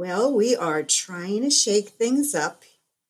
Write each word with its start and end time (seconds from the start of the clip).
Well, 0.00 0.32
we 0.32 0.56
are 0.56 0.82
trying 0.82 1.42
to 1.42 1.50
shake 1.50 1.90
things 1.90 2.34
up 2.34 2.62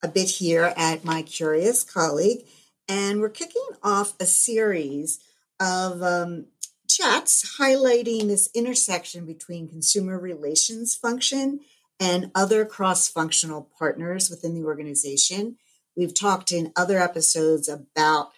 a 0.02 0.08
bit 0.08 0.28
here 0.28 0.74
at 0.76 1.04
My 1.04 1.22
Curious 1.22 1.84
Colleague, 1.84 2.44
and 2.88 3.20
we're 3.20 3.28
kicking 3.28 3.68
off 3.80 4.14
a 4.18 4.26
series 4.26 5.20
of 5.60 6.02
um, 6.02 6.46
chats 6.88 7.58
highlighting 7.60 8.26
this 8.26 8.50
intersection 8.56 9.24
between 9.24 9.68
consumer 9.68 10.18
relations 10.18 10.96
function 10.96 11.60
and 12.00 12.32
other 12.34 12.64
cross 12.64 13.08
functional 13.08 13.70
partners 13.78 14.28
within 14.28 14.56
the 14.56 14.66
organization. 14.66 15.58
We've 15.96 16.12
talked 16.12 16.50
in 16.50 16.72
other 16.74 16.98
episodes 16.98 17.68
about 17.68 18.32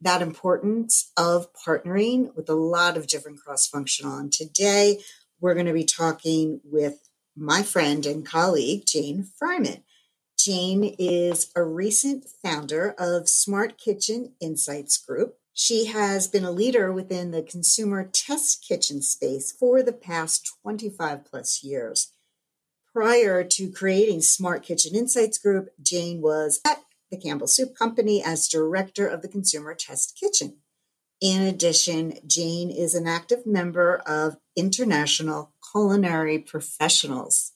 that 0.00 0.22
importance 0.22 1.12
of 1.18 1.52
partnering 1.52 2.34
with 2.34 2.48
a 2.48 2.54
lot 2.54 2.96
of 2.96 3.08
different 3.08 3.40
cross 3.40 3.66
functional. 3.66 4.16
And 4.16 4.32
today 4.32 5.00
we're 5.38 5.52
going 5.52 5.66
to 5.66 5.74
be 5.74 5.84
talking 5.84 6.62
with 6.64 7.09
my 7.40 7.62
friend 7.62 8.04
and 8.04 8.24
colleague, 8.24 8.84
Jane 8.86 9.26
Freiman. 9.38 9.82
Jane 10.38 10.94
is 10.98 11.50
a 11.56 11.64
recent 11.64 12.26
founder 12.42 12.94
of 12.98 13.28
Smart 13.28 13.78
Kitchen 13.78 14.34
Insights 14.40 14.98
Group. 14.98 15.36
She 15.54 15.86
has 15.86 16.28
been 16.28 16.44
a 16.44 16.50
leader 16.50 16.92
within 16.92 17.30
the 17.30 17.42
consumer 17.42 18.08
test 18.12 18.64
kitchen 18.66 19.00
space 19.02 19.52
for 19.52 19.82
the 19.82 19.92
past 19.92 20.50
25 20.62 21.24
plus 21.24 21.64
years. 21.64 22.12
Prior 22.92 23.42
to 23.42 23.70
creating 23.70 24.20
Smart 24.20 24.62
Kitchen 24.62 24.94
Insights 24.94 25.38
Group, 25.38 25.70
Jane 25.82 26.20
was 26.20 26.60
at 26.66 26.82
the 27.10 27.16
Campbell 27.16 27.48
Soup 27.48 27.74
Company 27.74 28.22
as 28.22 28.48
director 28.48 29.06
of 29.06 29.22
the 29.22 29.28
Consumer 29.28 29.74
Test 29.74 30.18
Kitchen. 30.18 30.58
In 31.20 31.42
addition, 31.42 32.14
Jane 32.26 32.70
is 32.70 32.94
an 32.94 33.06
active 33.06 33.46
member 33.46 33.96
of 34.06 34.36
International 34.56 35.49
Culinary 35.70 36.38
Professionals. 36.38 37.52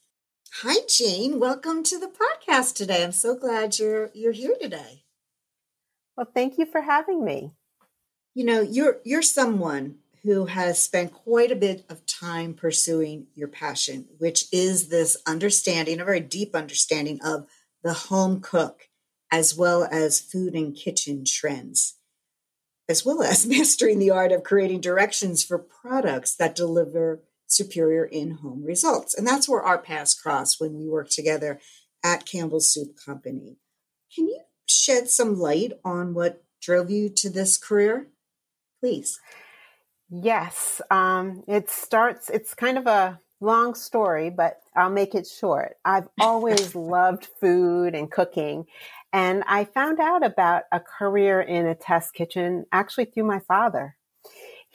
Hi, 0.62 0.76
Jane. 0.88 1.40
Welcome 1.40 1.82
to 1.84 1.98
the 1.98 2.06
podcast 2.08 2.74
today. 2.74 3.02
I'm 3.02 3.12
so 3.12 3.34
glad 3.34 3.78
you're 3.78 4.10
you're 4.14 4.32
here 4.32 4.54
today. 4.60 5.04
Well, 6.16 6.28
thank 6.32 6.56
you 6.56 6.66
for 6.66 6.82
having 6.82 7.24
me. 7.24 7.52
You 8.34 8.44
know, 8.44 8.60
you're 8.60 8.98
you're 9.04 9.22
someone 9.22 9.96
who 10.22 10.46
has 10.46 10.82
spent 10.82 11.12
quite 11.12 11.50
a 11.50 11.56
bit 11.56 11.84
of 11.88 12.06
time 12.06 12.54
pursuing 12.54 13.26
your 13.34 13.48
passion, 13.48 14.06
which 14.18 14.46
is 14.52 14.88
this 14.88 15.16
understanding, 15.26 16.00
a 16.00 16.04
very 16.04 16.20
deep 16.20 16.54
understanding 16.54 17.20
of 17.24 17.46
the 17.82 17.94
home 17.94 18.40
cook, 18.40 18.88
as 19.32 19.56
well 19.56 19.88
as 19.90 20.20
food 20.20 20.54
and 20.54 20.76
kitchen 20.76 21.24
trends 21.26 21.94
as 22.88 23.04
well 23.04 23.22
as 23.22 23.46
mastering 23.48 23.98
the 23.98 24.10
art 24.10 24.30
of 24.30 24.44
creating 24.44 24.80
directions 24.80 25.42
for 25.42 25.58
products 25.58 26.34
that 26.34 26.54
deliver 26.54 27.22
superior 27.54 28.04
in 28.04 28.32
home 28.32 28.64
results. 28.64 29.14
And 29.14 29.26
that's 29.26 29.48
where 29.48 29.62
our 29.62 29.78
paths 29.78 30.14
cross 30.14 30.60
when 30.60 30.74
we 30.74 30.88
work 30.88 31.08
together 31.08 31.60
at 32.04 32.26
Campbell's 32.26 32.72
Soup 32.72 32.96
Company. 33.04 33.56
Can 34.14 34.28
you 34.28 34.40
shed 34.66 35.08
some 35.08 35.38
light 35.38 35.72
on 35.84 36.14
what 36.14 36.44
drove 36.60 36.90
you 36.90 37.08
to 37.16 37.30
this 37.30 37.56
career? 37.56 38.08
Please. 38.80 39.18
Yes. 40.10 40.80
Um, 40.90 41.42
it 41.48 41.70
starts, 41.70 42.30
it's 42.30 42.54
kind 42.54 42.78
of 42.78 42.86
a 42.86 43.20
long 43.40 43.74
story, 43.74 44.30
but 44.30 44.60
I'll 44.76 44.90
make 44.90 45.14
it 45.14 45.26
short. 45.26 45.76
I've 45.84 46.08
always 46.20 46.74
loved 46.74 47.28
food 47.40 47.94
and 47.94 48.10
cooking. 48.10 48.66
And 49.12 49.44
I 49.46 49.64
found 49.64 50.00
out 50.00 50.24
about 50.24 50.64
a 50.72 50.80
career 50.80 51.40
in 51.40 51.66
a 51.66 51.74
test 51.74 52.14
kitchen 52.14 52.66
actually 52.72 53.06
through 53.06 53.24
my 53.24 53.38
father. 53.40 53.96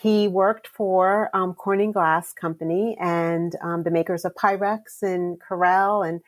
He 0.02 0.30
worked 0.30 0.68
for 0.68 1.30
um, 1.34 1.54
Corning 1.54 1.92
Glass 1.92 2.32
Company 2.32 2.96
and 3.02 3.54
um, 3.62 3.84
the 3.84 3.92
makers 3.92 4.24
of 4.24 4.34
Pyrex 4.34 5.02
and 5.02 5.38
Corelle. 5.42 6.04
And 6.04 6.22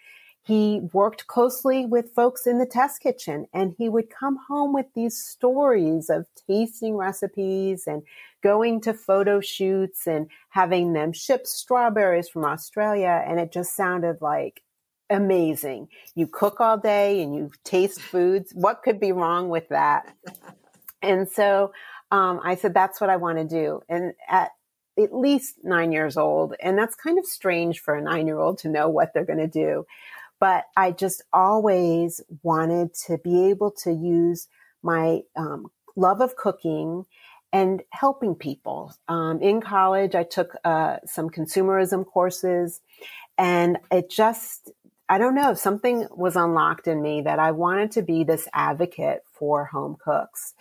he 0.43 0.81
worked 0.91 1.27
closely 1.27 1.85
with 1.85 2.13
folks 2.13 2.45
in 2.45 2.57
the 2.57 2.65
test 2.65 3.01
kitchen. 3.01 3.47
And 3.53 3.73
he 3.77 3.87
would 3.87 4.09
come 4.09 4.37
home 4.49 4.73
with 4.73 4.87
these 4.93 5.17
stories 5.17 6.09
of 6.09 6.25
tasting 6.47 6.97
recipes 6.97 7.87
and 7.87 8.03
going 8.43 8.81
to 8.81 8.93
photo 8.93 9.39
shoots 9.39 10.05
and 10.05 10.27
having 10.49 10.91
them 10.91 11.13
ship 11.13 11.47
strawberries 11.47 12.27
from 12.27 12.43
Australia. 12.43 13.23
And 13.25 13.39
it 13.39 13.53
just 13.53 13.73
sounded 13.73 14.17
like 14.19 14.63
amazing. 15.09 15.87
You 16.13 16.27
cook 16.27 16.59
all 16.59 16.77
day 16.77 17.21
and 17.23 17.33
you 17.33 17.51
taste 17.63 18.01
foods. 18.01 18.51
What 18.53 18.83
could 18.83 18.99
be 18.99 19.13
wrong 19.13 19.47
with 19.47 19.69
that? 19.69 20.13
And 21.01 21.29
so 21.29 21.71
um, 22.11 22.39
I 22.44 22.55
said, 22.55 22.73
that's 22.73 22.99
what 22.99 23.09
I 23.09 23.17
want 23.17 23.38
to 23.38 23.45
do. 23.45 23.81
And 23.89 24.13
at 24.29 24.51
at 24.99 25.16
least 25.16 25.55
nine 25.63 25.91
years 25.94 26.17
old, 26.17 26.53
and 26.61 26.77
that's 26.77 26.95
kind 26.95 27.17
of 27.17 27.25
strange 27.25 27.79
for 27.79 27.95
a 27.95 28.01
nine 28.01 28.27
year 28.27 28.39
old 28.39 28.57
to 28.59 28.69
know 28.69 28.89
what 28.89 29.13
they're 29.13 29.25
going 29.25 29.39
to 29.39 29.47
do. 29.47 29.85
But 30.39 30.66
I 30.75 30.91
just 30.91 31.23
always 31.31 32.22
wanted 32.44 32.94
to 33.07 33.17
be 33.17 33.45
able 33.49 33.72
to 33.83 33.91
use 33.91 34.47
my 34.83 35.22
um, 35.35 35.67
love 35.95 36.19
of 36.19 36.35
cooking 36.35 37.05
and 37.53 37.83
helping 37.91 38.35
people. 38.35 38.93
Um, 39.07 39.41
in 39.41 39.61
college, 39.61 40.16
I 40.16 40.23
took 40.23 40.55
uh, 40.63 40.97
some 41.05 41.29
consumerism 41.29 42.05
courses, 42.05 42.81
and 43.38 43.78
it 43.91 44.09
just 44.09 44.72
I 45.11 45.17
don't 45.17 45.35
know, 45.35 45.53
something 45.55 46.07
was 46.11 46.38
unlocked 46.38 46.88
in 46.88 47.01
me 47.01 47.23
that 47.23 47.38
I 47.38 47.51
wanted 47.51 47.91
to 47.91 48.01
be 48.01 48.23
this 48.23 48.47
advocate 48.53 49.23
for 49.33 49.66
home 49.66 49.97
cooks. 50.01 50.53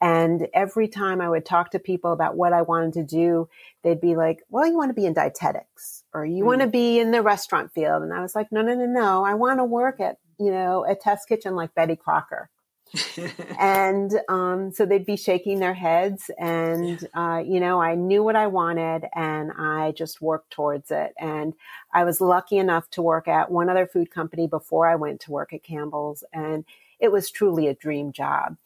And 0.00 0.48
every 0.52 0.88
time 0.88 1.20
I 1.20 1.28
would 1.28 1.46
talk 1.46 1.70
to 1.70 1.78
people 1.78 2.12
about 2.12 2.36
what 2.36 2.52
I 2.52 2.62
wanted 2.62 2.92
to 2.94 3.02
do, 3.02 3.48
they'd 3.82 4.00
be 4.00 4.14
like, 4.14 4.42
well, 4.50 4.66
you 4.66 4.76
want 4.76 4.90
to 4.90 4.94
be 4.94 5.06
in 5.06 5.14
dietetics 5.14 6.04
or 6.12 6.26
you 6.26 6.44
mm. 6.44 6.46
want 6.46 6.60
to 6.60 6.66
be 6.66 6.98
in 6.98 7.12
the 7.12 7.22
restaurant 7.22 7.72
field. 7.72 8.02
And 8.02 8.12
I 8.12 8.20
was 8.20 8.34
like, 8.34 8.52
no, 8.52 8.62
no, 8.62 8.74
no, 8.74 8.86
no. 8.86 9.24
I 9.24 9.34
want 9.34 9.58
to 9.58 9.64
work 9.64 10.00
at, 10.00 10.18
you 10.38 10.50
know, 10.50 10.84
a 10.84 10.94
test 10.94 11.28
kitchen 11.28 11.54
like 11.54 11.74
Betty 11.74 11.96
Crocker. 11.96 12.50
and 13.58 14.12
um, 14.28 14.70
so 14.70 14.86
they'd 14.86 15.06
be 15.06 15.16
shaking 15.16 15.58
their 15.58 15.74
heads 15.74 16.30
and 16.38 17.08
uh, 17.14 17.42
you 17.44 17.58
know 17.58 17.80
i 17.80 17.96
knew 17.96 18.22
what 18.22 18.36
i 18.36 18.46
wanted 18.46 19.04
and 19.14 19.50
i 19.58 19.92
just 19.92 20.22
worked 20.22 20.50
towards 20.50 20.92
it 20.92 21.12
and 21.18 21.54
i 21.92 22.04
was 22.04 22.20
lucky 22.20 22.56
enough 22.58 22.88
to 22.90 23.02
work 23.02 23.26
at 23.26 23.50
one 23.50 23.68
other 23.68 23.86
food 23.86 24.10
company 24.10 24.46
before 24.46 24.86
i 24.86 24.94
went 24.94 25.20
to 25.20 25.32
work 25.32 25.52
at 25.52 25.64
campbell's 25.64 26.22
and 26.32 26.64
it 27.00 27.10
was 27.10 27.30
truly 27.30 27.66
a 27.66 27.74
dream 27.74 28.12
job 28.12 28.56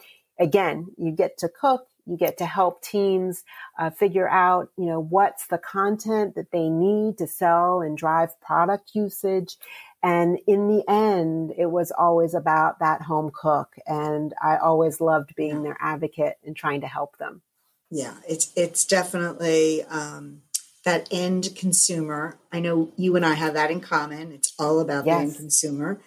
again 0.40 0.88
you 0.96 1.12
get 1.12 1.38
to 1.38 1.48
cook 1.48 1.86
you 2.06 2.16
get 2.16 2.38
to 2.38 2.46
help 2.46 2.82
teams 2.82 3.44
uh, 3.78 3.90
figure 3.90 4.28
out 4.28 4.70
you 4.76 4.86
know 4.86 5.00
what's 5.00 5.46
the 5.46 5.58
content 5.58 6.34
that 6.34 6.50
they 6.50 6.68
need 6.68 7.18
to 7.18 7.26
sell 7.26 7.80
and 7.80 7.96
drive 7.96 8.40
product 8.40 8.90
usage 8.94 9.56
and 10.02 10.38
in 10.46 10.68
the 10.68 10.84
end, 10.88 11.52
it 11.58 11.66
was 11.66 11.90
always 11.90 12.32
about 12.34 12.78
that 12.78 13.02
home 13.02 13.30
cook. 13.34 13.76
And 13.86 14.32
I 14.42 14.56
always 14.56 15.00
loved 15.00 15.34
being 15.36 15.62
their 15.62 15.76
advocate 15.78 16.38
and 16.44 16.56
trying 16.56 16.80
to 16.80 16.86
help 16.86 17.18
them. 17.18 17.42
Yeah, 17.90 18.14
it's 18.26 18.52
it's 18.56 18.84
definitely 18.84 19.82
um, 19.84 20.42
that 20.84 21.08
end 21.10 21.50
consumer. 21.56 22.38
I 22.52 22.60
know 22.60 22.92
you 22.96 23.16
and 23.16 23.26
I 23.26 23.34
have 23.34 23.54
that 23.54 23.70
in 23.70 23.80
common. 23.80 24.32
It's 24.32 24.54
all 24.58 24.80
about 24.80 25.06
yes. 25.06 25.16
the 25.16 25.22
end 25.22 25.36
consumer. 25.36 26.00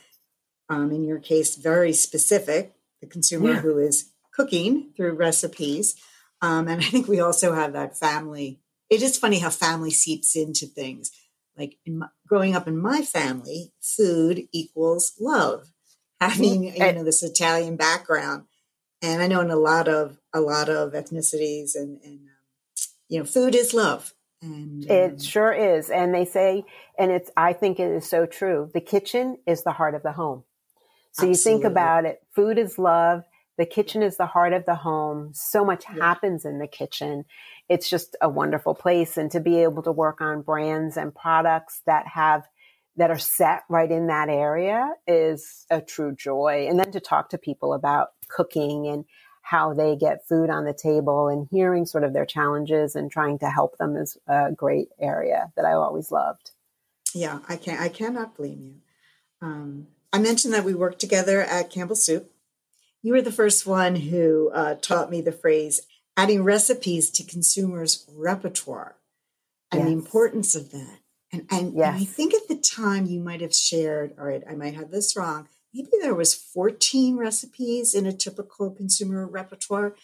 Um, 0.69 0.91
in 0.91 1.03
your 1.03 1.19
case, 1.19 1.55
very 1.55 1.93
specific, 1.93 2.73
the 3.01 3.07
consumer 3.07 3.53
yeah. 3.53 3.59
who 3.59 3.77
is 3.77 4.09
cooking 4.33 4.91
through 4.95 5.13
recipes. 5.13 5.95
Um, 6.41 6.67
and 6.67 6.81
I 6.81 6.85
think 6.85 7.07
we 7.07 7.19
also 7.19 7.53
have 7.53 7.73
that 7.73 7.97
family. 7.97 8.59
It 8.89 9.01
is 9.01 9.17
funny 9.17 9.39
how 9.39 9.49
family 9.49 9.91
seeps 9.91 10.35
into 10.35 10.65
things 10.65 11.11
like 11.57 11.77
in 11.85 11.99
my, 11.99 12.07
growing 12.27 12.55
up 12.55 12.67
in 12.67 12.77
my 12.77 13.01
family, 13.01 13.71
food 13.81 14.47
equals 14.51 15.13
love. 15.19 15.67
Having 16.19 16.75
you 16.75 16.93
know 16.93 17.03
this 17.03 17.21
Italian 17.21 17.75
background, 17.75 18.45
and 19.01 19.21
I 19.21 19.27
know 19.27 19.41
in 19.41 19.51
a 19.51 19.57
lot 19.57 19.87
of 19.87 20.17
a 20.33 20.39
lot 20.39 20.69
of 20.69 20.93
ethnicities, 20.93 21.75
and, 21.75 21.99
and 22.01 22.19
um, 22.19 22.29
you 23.09 23.19
know, 23.19 23.25
food 23.25 23.55
is 23.55 23.73
love. 23.73 24.13
And, 24.41 24.89
um, 24.89 24.89
it 24.89 25.21
sure 25.21 25.51
is, 25.51 25.89
and 25.89 26.13
they 26.13 26.23
say, 26.23 26.63
and 26.97 27.11
it's 27.11 27.29
I 27.35 27.51
think 27.51 27.79
it 27.79 27.91
is 27.91 28.09
so 28.09 28.25
true. 28.25 28.69
The 28.73 28.79
kitchen 28.79 29.37
is 29.45 29.63
the 29.63 29.73
heart 29.73 29.95
of 29.95 30.03
the 30.03 30.13
home. 30.13 30.43
So 31.11 31.27
absolutely. 31.27 31.29
you 31.29 31.35
think 31.35 31.63
about 31.65 32.05
it, 32.05 32.21
food 32.33 32.57
is 32.57 32.79
love. 32.79 33.25
The 33.57 33.65
kitchen 33.65 34.01
is 34.01 34.17
the 34.17 34.25
heart 34.25 34.53
of 34.53 34.65
the 34.65 34.75
home. 34.75 35.31
So 35.33 35.63
much 35.63 35.85
yeah. 35.87 36.03
happens 36.03 36.45
in 36.45 36.59
the 36.59 36.67
kitchen 36.67 37.25
it's 37.69 37.89
just 37.89 38.15
a 38.21 38.29
wonderful 38.29 38.75
place 38.75 39.17
and 39.17 39.31
to 39.31 39.39
be 39.39 39.63
able 39.63 39.83
to 39.83 39.91
work 39.91 40.21
on 40.21 40.41
brands 40.41 40.97
and 40.97 41.13
products 41.13 41.81
that 41.85 42.07
have 42.07 42.43
that 42.95 43.09
are 43.09 43.17
set 43.17 43.63
right 43.69 43.89
in 43.89 44.07
that 44.07 44.29
area 44.29 44.91
is 45.07 45.65
a 45.71 45.81
true 45.81 46.13
joy. 46.15 46.67
And 46.69 46.77
then 46.77 46.91
to 46.91 46.99
talk 46.99 47.29
to 47.29 47.39
people 47.39 47.73
about 47.73 48.09
cooking 48.27 48.85
and 48.87 49.05
how 49.41 49.73
they 49.73 49.95
get 49.95 50.27
food 50.27 50.51
on 50.51 50.63
the 50.63 50.75
table 50.75 51.27
and 51.27 51.47
hearing 51.49 51.87
sort 51.87 52.03
of 52.03 52.13
their 52.13 52.25
challenges 52.25 52.95
and 52.95 53.09
trying 53.09 53.39
to 53.39 53.49
help 53.49 53.77
them 53.77 53.95
is 53.95 54.15
a 54.27 54.51
great 54.51 54.89
area 55.01 55.51
that 55.55 55.65
I 55.65 55.73
always 55.73 56.11
loved. 56.11 56.51
Yeah, 57.15 57.39
I 57.49 57.55
can't. 57.55 57.81
I 57.81 57.89
cannot 57.89 58.35
blame 58.35 58.61
you. 58.61 58.75
Um, 59.41 59.87
I 60.11 60.19
mentioned 60.19 60.53
that 60.53 60.63
we 60.63 60.75
worked 60.75 60.99
together 60.99 61.41
at 61.41 61.71
Campbell 61.71 61.95
Soup. 61.95 62.31
You 63.03 63.13
were 63.13 63.21
the 63.21 63.31
first 63.31 63.67
one 63.67 63.95
who 63.95 64.49
uh, 64.53 64.75
taught 64.75 65.11
me 65.11 65.21
the 65.21 65.31
phrase 65.31 65.81
adding 66.15 66.43
recipes 66.43 67.11
to 67.11 67.23
consumers' 67.23 68.05
repertoire 68.15 68.95
and 69.71 69.81
yes. 69.81 69.87
the 69.87 69.93
importance 69.93 70.55
of 70.55 70.71
that. 70.71 70.99
And, 71.31 71.45
and, 71.51 71.75
yes. 71.75 71.87
and 71.87 71.97
I 71.97 72.05
think 72.05 72.33
at 72.33 72.47
the 72.47 72.55
time 72.55 73.05
you 73.05 73.19
might 73.19 73.41
have 73.41 73.53
shared, 73.53 74.13
all 74.17 74.25
right, 74.25 74.43
I 74.49 74.55
might 74.55 74.75
have 74.75 74.91
this 74.91 75.17
wrong. 75.17 75.49
Maybe 75.73 75.89
there 76.01 76.15
was 76.15 76.35
14 76.35 77.17
recipes 77.17 77.93
in 77.93 78.05
a 78.05 78.13
typical 78.13 78.71
consumer 78.71 79.27
repertoire. 79.27 79.95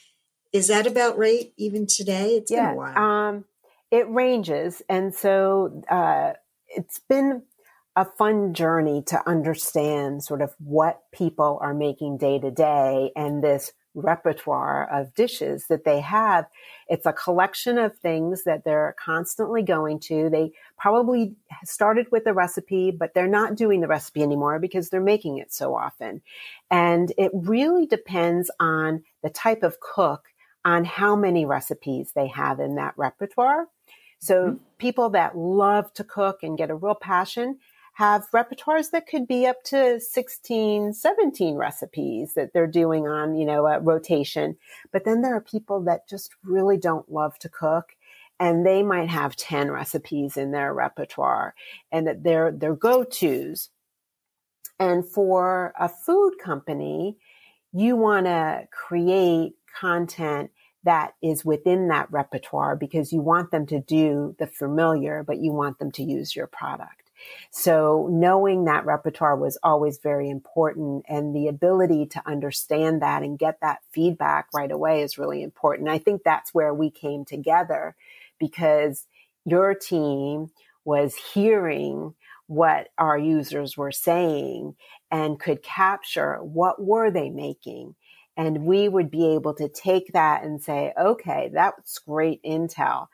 Is 0.52 0.68
that 0.68 0.88
about 0.88 1.18
right 1.18 1.54
even 1.58 1.86
today? 1.86 2.32
It's 2.32 2.52
yeah, 2.52 2.70
been 2.70 2.74
a 2.74 2.78
while. 2.78 2.98
Um, 2.98 3.46
it 3.92 4.10
ranges. 4.10 4.82
And 4.90 5.14
so 5.14 5.84
uh, 5.90 6.34
it's 6.68 7.00
been 7.08 7.44
a 8.00 8.06
fun 8.06 8.54
journey 8.54 9.04
to 9.08 9.30
understand 9.30 10.24
sort 10.24 10.42
of 10.42 10.56
what 10.58 11.02
people 11.12 11.60
are 11.62 11.74
making 11.74 12.18
day 12.18 12.40
to 12.40 12.50
day 12.50 13.12
and 13.14 13.44
this 13.44 13.74
repertoire 13.94 14.90
of 14.90 15.14
dishes 15.16 15.66
that 15.68 15.84
they 15.84 16.00
have. 16.00 16.46
It's 16.88 17.06
a 17.06 17.12
collection 17.12 17.78
of 17.78 17.98
things 17.98 18.46
that 18.46 18.64
they're 18.64 18.96
constantly 19.04 19.64
going 19.64 20.00
to. 20.02 20.30
They 20.30 20.54
probably 20.78 21.36
started 21.66 22.08
with 22.10 22.26
a 22.26 22.34
recipe, 22.34 22.90
but 22.90 23.14
they're 23.14 23.28
not 23.28 23.56
doing 23.56 23.82
the 23.82 23.88
recipe 23.90 24.24
anymore 24.24 24.60
because 24.60 24.88
they're 24.88 25.02
making 25.02 25.40
it 25.40 25.52
so 25.52 25.76
often. 25.76 26.22
And 26.72 27.12
it 27.18 27.32
really 27.34 27.86
depends 27.86 28.50
on 28.62 29.04
the 29.24 29.30
type 29.30 29.62
of 29.62 29.82
cook 29.82 30.30
on 30.64 30.86
how 30.86 31.18
many 31.18 31.46
recipes 31.46 32.14
they 32.16 32.28
have 32.28 32.62
in 32.62 32.76
that 32.76 32.94
repertoire. 32.96 33.68
So 34.20 34.36
mm-hmm. 34.36 34.64
people 34.78 35.10
that 35.10 35.38
love 35.38 35.92
to 35.96 36.06
cook 36.06 36.44
and 36.44 36.58
get 36.58 36.70
a 36.70 36.76
real 36.76 36.96
passion 36.96 37.60
have 38.00 38.32
repertoires 38.32 38.92
that 38.92 39.08
could 39.08 39.28
be 39.28 39.46
up 39.46 39.62
to 39.62 40.00
16, 40.00 40.94
17 40.94 41.56
recipes 41.56 42.34
that 42.34 42.54
they're 42.54 42.66
doing 42.66 43.10
on, 43.10 43.36
you 43.36 43.46
know, 43.46 43.68
a 43.68 43.78
rotation. 43.82 44.56
But 44.94 45.04
then 45.04 45.22
there 45.22 45.36
are 45.36 45.42
people 45.42 45.82
that 45.82 46.08
just 46.08 46.32
really 46.42 46.78
don't 46.78 47.12
love 47.12 47.38
to 47.40 47.50
cook 47.50 47.98
and 48.40 48.66
they 48.66 48.84
might 48.84 49.10
have 49.10 49.36
10 49.36 49.70
recipes 49.70 50.38
in 50.38 50.52
their 50.52 50.74
repertoire 50.74 51.56
and 51.92 52.08
that 52.08 52.24
they're 52.24 52.54
their 52.54 52.74
go-tos. 52.74 53.70
And 54.80 55.06
for 55.06 55.74
a 55.78 55.90
food 55.90 56.36
company, 56.42 57.18
you 57.74 57.98
want 57.98 58.28
to 58.28 58.70
create 58.72 59.56
content 59.78 60.52
that 60.86 61.16
is 61.22 61.44
within 61.44 61.90
that 61.90 62.10
repertoire 62.14 62.78
because 62.78 63.12
you 63.12 63.20
want 63.20 63.52
them 63.52 63.66
to 63.66 63.82
do 63.82 64.38
the 64.40 64.48
familiar, 64.48 65.22
but 65.22 65.40
you 65.40 65.52
want 65.52 65.80
them 65.80 65.92
to 65.92 66.04
use 66.04 66.34
your 66.34 66.48
product. 66.48 67.09
So 67.52 68.08
knowing 68.12 68.66
that 68.66 68.86
repertoire 68.86 69.36
was 69.36 69.58
always 69.64 70.00
very 70.00 70.30
important 70.30 71.06
and 71.08 71.36
the 71.36 71.48
ability 71.48 72.08
to 72.08 72.22
understand 72.26 73.02
that 73.02 73.24
and 73.24 73.40
get 73.40 73.60
that 73.62 73.80
feedback 73.92 74.48
right 74.54 74.72
away 74.72 75.02
is 75.02 75.18
really 75.18 75.42
important. 75.44 75.90
I 75.90 75.98
think 75.98 76.24
that's 76.24 76.54
where 76.54 76.74
we 76.74 76.90
came 76.92 77.26
together 77.26 77.96
because 78.40 79.06
your 79.46 79.74
team 79.74 80.52
was 80.86 81.16
hearing 81.34 82.14
what 82.48 82.90
our 82.98 83.18
users 83.18 83.78
were 83.78 83.92
saying 83.92 84.76
and 85.12 85.40
could 85.40 85.62
capture 85.62 86.38
what 86.38 86.82
were 86.84 87.12
they 87.12 87.30
making 87.30 87.96
and 88.40 88.64
we 88.64 88.88
would 88.88 89.12
be 89.12 89.36
able 89.36 89.54
to 89.54 89.68
take 89.68 90.14
that 90.14 90.46
and 90.46 90.64
say, 90.64 90.94
okay, 90.98 91.52
that's 91.54 92.00
great 92.00 92.42
intel. 92.42 93.08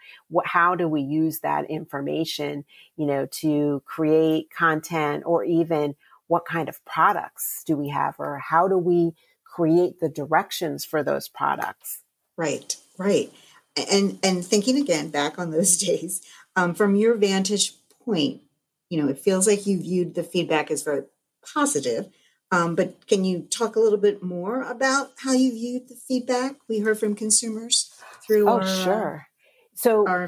How 0.43 0.75
do 0.75 0.87
we 0.87 1.01
use 1.01 1.39
that 1.39 1.67
information, 1.67 2.63
you 2.95 3.07
know, 3.07 3.25
to 3.41 3.81
create 3.87 4.51
content 4.55 5.23
or 5.25 5.43
even 5.43 5.95
what 6.27 6.45
kind 6.45 6.69
of 6.69 6.85
products 6.85 7.63
do 7.65 7.75
we 7.75 7.89
have 7.89 8.13
or 8.19 8.37
how 8.37 8.67
do 8.67 8.77
we 8.77 9.13
create 9.43 9.99
the 9.99 10.09
directions 10.09 10.85
for 10.85 11.01
those 11.01 11.27
products? 11.27 12.03
Right, 12.37 12.77
right. 12.99 13.33
And, 13.75 14.19
and 14.21 14.45
thinking 14.45 14.77
again 14.77 15.09
back 15.09 15.39
on 15.39 15.49
those 15.49 15.75
days, 15.79 16.21
um, 16.55 16.75
from 16.75 16.95
your 16.95 17.15
vantage 17.15 17.73
point, 18.05 18.41
you 18.91 19.01
know, 19.01 19.09
it 19.09 19.17
feels 19.17 19.47
like 19.47 19.65
you 19.65 19.81
viewed 19.81 20.13
the 20.13 20.23
feedback 20.23 20.69
as 20.69 20.83
very 20.83 21.01
positive 21.51 22.11
um, 22.51 22.75
but 22.75 23.07
can 23.07 23.25
you 23.25 23.41
talk 23.41 23.75
a 23.75 23.79
little 23.79 23.97
bit 23.97 24.21
more 24.21 24.61
about 24.63 25.11
how 25.17 25.33
you 25.33 25.51
viewed 25.51 25.87
the 25.89 25.95
feedback 25.95 26.55
we 26.67 26.79
heard 26.79 26.99
from 26.99 27.15
consumers 27.15 27.93
through 28.25 28.47
oh, 28.49 28.53
our, 28.53 28.61
uh, 28.61 28.83
sure. 28.83 29.27
So 29.73 30.07
our 30.07 30.27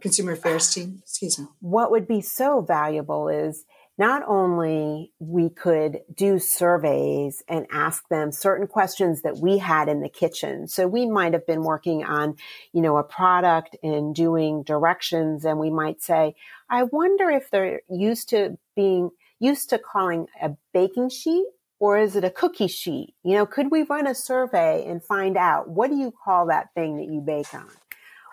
consumer 0.00 0.32
affairs 0.32 0.72
team? 0.72 1.00
Excuse 1.02 1.38
me. 1.38 1.46
What 1.60 1.90
would 1.90 2.08
be 2.08 2.22
so 2.22 2.60
valuable 2.60 3.28
is 3.28 3.64
not 3.98 4.22
only 4.26 5.12
we 5.18 5.48
could 5.48 6.00
do 6.14 6.38
surveys 6.38 7.42
and 7.48 7.66
ask 7.70 8.06
them 8.08 8.30
certain 8.30 8.66
questions 8.66 9.22
that 9.22 9.38
we 9.38 9.58
had 9.58 9.88
in 9.88 10.00
the 10.00 10.08
kitchen. 10.08 10.68
So 10.68 10.86
we 10.86 11.06
might 11.06 11.32
have 11.32 11.46
been 11.46 11.62
working 11.62 12.04
on, 12.04 12.36
you 12.72 12.82
know, 12.82 12.98
a 12.98 13.02
product 13.02 13.76
and 13.82 14.14
doing 14.14 14.62
directions 14.62 15.44
and 15.44 15.58
we 15.58 15.70
might 15.70 16.02
say, 16.02 16.34
I 16.68 16.82
wonder 16.84 17.30
if 17.30 17.50
they're 17.50 17.80
used 17.88 18.28
to 18.30 18.58
being 18.74 19.10
used 19.38 19.70
to 19.70 19.78
calling 19.78 20.26
a 20.40 20.56
baking 20.72 21.10
sheet 21.10 21.46
or 21.78 21.98
is 21.98 22.16
it 22.16 22.24
a 22.24 22.30
cookie 22.30 22.68
sheet? 22.68 23.14
You 23.22 23.34
know, 23.34 23.46
could 23.46 23.70
we 23.70 23.82
run 23.82 24.06
a 24.06 24.14
survey 24.14 24.84
and 24.86 25.02
find 25.02 25.36
out 25.36 25.68
what 25.68 25.90
do 25.90 25.96
you 25.96 26.12
call 26.24 26.46
that 26.46 26.72
thing 26.74 26.96
that 26.96 27.12
you 27.12 27.20
bake 27.20 27.52
on? 27.52 27.68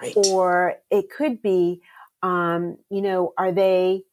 Right. 0.01 0.13
Or 0.15 0.75
it 0.89 1.09
could 1.09 1.41
be, 1.41 1.81
um, 2.21 2.77
you 2.89 3.01
know, 3.01 3.33
are 3.37 3.51
they 3.51 4.03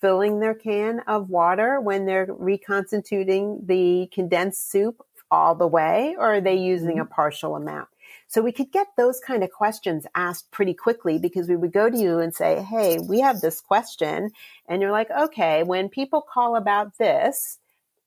filling 0.00 0.40
their 0.40 0.54
can 0.54 1.00
of 1.06 1.28
water 1.28 1.80
when 1.80 2.06
they're 2.06 2.26
reconstituting 2.28 3.62
the 3.66 4.08
condensed 4.12 4.70
soup 4.70 5.00
all 5.30 5.54
the 5.54 5.66
way, 5.66 6.16
or 6.18 6.34
are 6.34 6.40
they 6.40 6.56
using 6.56 6.96
mm-hmm. 6.96 7.00
a 7.00 7.06
partial 7.06 7.54
amount? 7.54 7.88
So 8.30 8.42
we 8.42 8.52
could 8.52 8.70
get 8.70 8.86
those 8.96 9.18
kind 9.18 9.42
of 9.42 9.50
questions 9.50 10.06
asked 10.14 10.52
pretty 10.52 10.72
quickly 10.72 11.18
because 11.18 11.48
we 11.48 11.56
would 11.56 11.72
go 11.72 11.90
to 11.90 11.98
you 11.98 12.20
and 12.20 12.32
say, 12.32 12.62
Hey, 12.62 13.00
we 13.00 13.18
have 13.20 13.40
this 13.40 13.60
question. 13.60 14.30
And 14.68 14.80
you're 14.80 14.92
like, 14.92 15.10
okay, 15.10 15.64
when 15.64 15.88
people 15.88 16.22
call 16.22 16.54
about 16.54 16.96
this, 16.96 17.58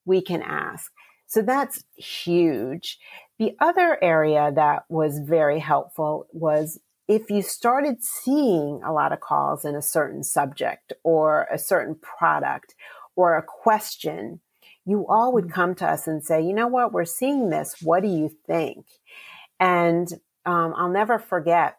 we 0.06 0.22
can 0.22 0.40
ask. 0.40 0.90
So 1.26 1.42
that's 1.42 1.84
huge. 1.94 2.98
The 3.38 3.54
other 3.60 4.02
area 4.02 4.50
that 4.54 4.84
was 4.88 5.18
very 5.18 5.58
helpful 5.58 6.26
was 6.32 6.80
if 7.06 7.28
you 7.28 7.42
started 7.42 8.02
seeing 8.02 8.80
a 8.82 8.94
lot 8.94 9.12
of 9.12 9.20
calls 9.20 9.66
in 9.66 9.74
a 9.74 9.82
certain 9.82 10.24
subject 10.24 10.94
or 11.02 11.46
a 11.52 11.58
certain 11.58 11.96
product 11.96 12.74
or 13.14 13.36
a 13.36 13.42
question, 13.42 14.40
you 14.86 15.06
all 15.06 15.34
would 15.34 15.48
mm. 15.48 15.52
come 15.52 15.74
to 15.74 15.86
us 15.86 16.06
and 16.06 16.24
say, 16.24 16.40
you 16.40 16.54
know 16.54 16.66
what, 16.66 16.92
we're 16.92 17.04
seeing 17.04 17.50
this. 17.50 17.76
What 17.82 18.02
do 18.02 18.08
you 18.08 18.30
think? 18.46 18.86
And 19.60 20.08
um, 20.46 20.74
I'll 20.76 20.90
never 20.90 21.18
forget, 21.18 21.78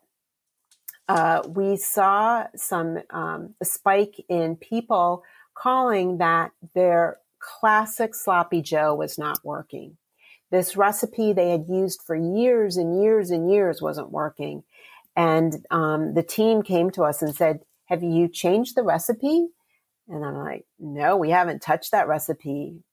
uh, 1.08 1.44
we 1.48 1.78
saw 1.78 2.48
some 2.56 3.00
um, 3.12 3.54
a 3.62 3.66
spike 3.66 4.16
in 4.28 4.56
people 4.56 5.24
calling 5.56 6.18
that 6.18 6.52
their 6.74 7.20
classic 7.40 8.16
sloppy 8.16 8.62
Joe 8.62 8.96
was 8.96 9.18
not 9.18 9.40
working. 9.44 9.98
This 10.52 10.76
recipe 10.76 11.34
they 11.34 11.52
had 11.52 11.68
used 11.68 12.02
for 12.06 12.16
years 12.16 12.78
and 12.78 13.02
years 13.02 13.30
and 13.30 13.52
years 13.52 13.82
wasn't 13.82 14.12
working. 14.12 14.64
And 15.16 15.66
um, 15.72 16.14
the 16.14 16.24
team 16.24 16.62
came 16.62 16.92
to 16.92 17.04
us 17.04 17.22
and 17.22 17.36
said, 17.36 17.62
Have 17.86 18.04
you 18.04 18.28
changed 18.28 18.76
the 18.76 18.84
recipe? 18.84 19.48
And 20.08 20.26
I'm 20.26 20.36
like, 20.36 20.66
No, 20.80 21.18
we 21.18 21.30
haven't 21.30 21.62
touched 21.62 21.92
that 21.92 22.08
recipe 22.08 22.84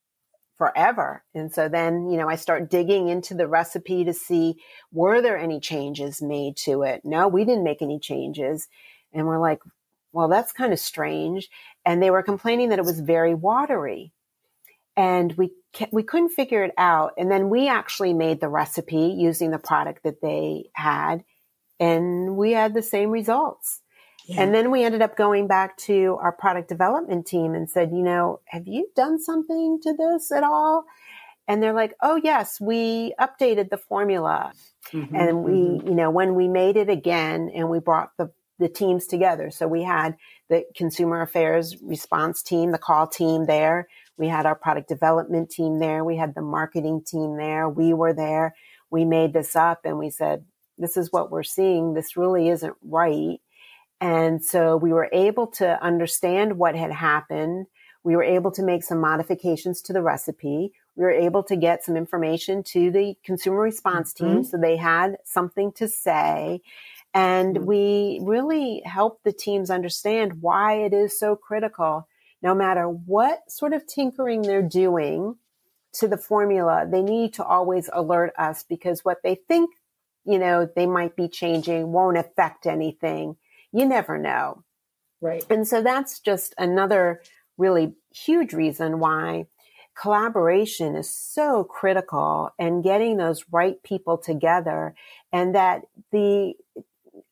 forever. 0.62 1.24
And 1.34 1.52
so 1.52 1.68
then, 1.68 2.08
you 2.08 2.16
know, 2.16 2.28
I 2.28 2.36
start 2.36 2.70
digging 2.70 3.08
into 3.08 3.34
the 3.34 3.48
recipe 3.48 4.04
to 4.04 4.14
see 4.14 4.54
were 4.92 5.20
there 5.20 5.36
any 5.36 5.58
changes 5.58 6.22
made 6.22 6.56
to 6.58 6.82
it? 6.84 7.00
No, 7.04 7.26
we 7.26 7.44
didn't 7.44 7.64
make 7.64 7.82
any 7.82 7.98
changes. 7.98 8.68
And 9.12 9.26
we're 9.26 9.40
like, 9.40 9.58
well, 10.12 10.28
that's 10.28 10.52
kind 10.52 10.72
of 10.72 10.78
strange. 10.78 11.50
And 11.84 12.00
they 12.00 12.12
were 12.12 12.22
complaining 12.22 12.68
that 12.68 12.78
it 12.78 12.84
was 12.84 13.00
very 13.00 13.34
watery 13.34 14.12
and 14.96 15.32
we 15.32 15.50
we 15.90 16.04
couldn't 16.04 16.28
figure 16.28 16.62
it 16.62 16.74
out. 16.78 17.14
And 17.18 17.28
then 17.28 17.50
we 17.50 17.68
actually 17.68 18.14
made 18.14 18.40
the 18.40 18.48
recipe 18.48 19.16
using 19.18 19.50
the 19.50 19.58
product 19.58 20.04
that 20.04 20.20
they 20.22 20.66
had, 20.74 21.24
and 21.80 22.36
we 22.36 22.52
had 22.52 22.72
the 22.72 22.82
same 22.82 23.10
results. 23.10 23.80
Yeah. 24.26 24.42
And 24.42 24.54
then 24.54 24.70
we 24.70 24.84
ended 24.84 25.02
up 25.02 25.16
going 25.16 25.46
back 25.46 25.76
to 25.78 26.16
our 26.20 26.32
product 26.32 26.68
development 26.68 27.26
team 27.26 27.54
and 27.54 27.68
said, 27.68 27.90
you 27.90 28.02
know, 28.02 28.40
have 28.46 28.66
you 28.66 28.88
done 28.94 29.20
something 29.20 29.80
to 29.82 29.94
this 29.94 30.30
at 30.30 30.44
all? 30.44 30.84
And 31.48 31.62
they're 31.62 31.72
like, 31.72 31.94
oh, 32.00 32.20
yes, 32.22 32.60
we 32.60 33.14
updated 33.20 33.70
the 33.70 33.76
formula. 33.76 34.52
Mm-hmm, 34.92 35.14
and 35.14 35.42
we, 35.42 35.52
mm-hmm. 35.52 35.88
you 35.88 35.94
know, 35.94 36.10
when 36.10 36.34
we 36.34 36.48
made 36.48 36.76
it 36.76 36.88
again 36.88 37.50
and 37.54 37.68
we 37.68 37.80
brought 37.80 38.16
the, 38.16 38.30
the 38.58 38.68
teams 38.68 39.06
together. 39.06 39.50
So 39.50 39.66
we 39.66 39.82
had 39.82 40.16
the 40.48 40.64
consumer 40.76 41.20
affairs 41.20 41.76
response 41.82 42.42
team, 42.42 42.70
the 42.70 42.78
call 42.78 43.08
team 43.08 43.46
there. 43.46 43.88
We 44.16 44.28
had 44.28 44.46
our 44.46 44.54
product 44.54 44.88
development 44.88 45.50
team 45.50 45.80
there. 45.80 46.04
We 46.04 46.16
had 46.16 46.34
the 46.34 46.42
marketing 46.42 47.02
team 47.04 47.36
there. 47.36 47.68
We 47.68 47.92
were 47.92 48.12
there. 48.12 48.54
We 48.90 49.04
made 49.04 49.32
this 49.32 49.56
up 49.56 49.80
and 49.84 49.98
we 49.98 50.10
said, 50.10 50.44
this 50.78 50.96
is 50.96 51.10
what 51.10 51.30
we're 51.30 51.42
seeing. 51.42 51.94
This 51.94 52.16
really 52.16 52.48
isn't 52.48 52.76
right. 52.82 53.40
And 54.02 54.44
so 54.44 54.76
we 54.76 54.92
were 54.92 55.08
able 55.12 55.46
to 55.58 55.80
understand 55.80 56.58
what 56.58 56.74
had 56.74 56.90
happened. 56.90 57.66
We 58.02 58.16
were 58.16 58.24
able 58.24 58.50
to 58.50 58.62
make 58.62 58.82
some 58.82 58.98
modifications 58.98 59.80
to 59.82 59.92
the 59.92 60.02
recipe. 60.02 60.72
We 60.96 61.04
were 61.04 61.12
able 61.12 61.44
to 61.44 61.54
get 61.54 61.84
some 61.84 61.96
information 61.96 62.64
to 62.64 62.90
the 62.90 63.14
consumer 63.24 63.60
response 63.60 64.12
team 64.12 64.28
mm-hmm. 64.28 64.42
so 64.42 64.56
they 64.56 64.76
had 64.76 65.18
something 65.24 65.70
to 65.74 65.86
say. 65.86 66.62
And 67.14 67.54
mm-hmm. 67.54 67.64
we 67.64 68.20
really 68.24 68.82
helped 68.84 69.22
the 69.22 69.32
teams 69.32 69.70
understand 69.70 70.42
why 70.42 70.80
it 70.80 70.92
is 70.92 71.16
so 71.16 71.36
critical. 71.36 72.08
No 72.42 72.56
matter 72.56 72.88
what 72.88 73.48
sort 73.48 73.72
of 73.72 73.86
tinkering 73.86 74.42
they're 74.42 74.62
doing 74.62 75.36
to 75.92 76.08
the 76.08 76.18
formula, 76.18 76.88
they 76.90 77.02
need 77.02 77.34
to 77.34 77.44
always 77.44 77.88
alert 77.92 78.32
us 78.36 78.64
because 78.64 79.04
what 79.04 79.22
they 79.22 79.36
think, 79.36 79.70
you 80.24 80.40
know, 80.40 80.68
they 80.74 80.86
might 80.86 81.14
be 81.14 81.28
changing 81.28 81.92
won't 81.92 82.18
affect 82.18 82.66
anything. 82.66 83.36
You 83.72 83.86
never 83.86 84.18
know. 84.18 84.64
Right. 85.20 85.44
And 85.48 85.66
so 85.66 85.82
that's 85.82 86.20
just 86.20 86.54
another 86.58 87.22
really 87.56 87.94
huge 88.10 88.52
reason 88.52 88.98
why 88.98 89.46
collaboration 89.94 90.96
is 90.96 91.12
so 91.12 91.64
critical 91.64 92.50
and 92.58 92.82
getting 92.82 93.16
those 93.16 93.44
right 93.50 93.82
people 93.82 94.16
together 94.18 94.94
and 95.32 95.54
that 95.54 95.82
the 96.10 96.54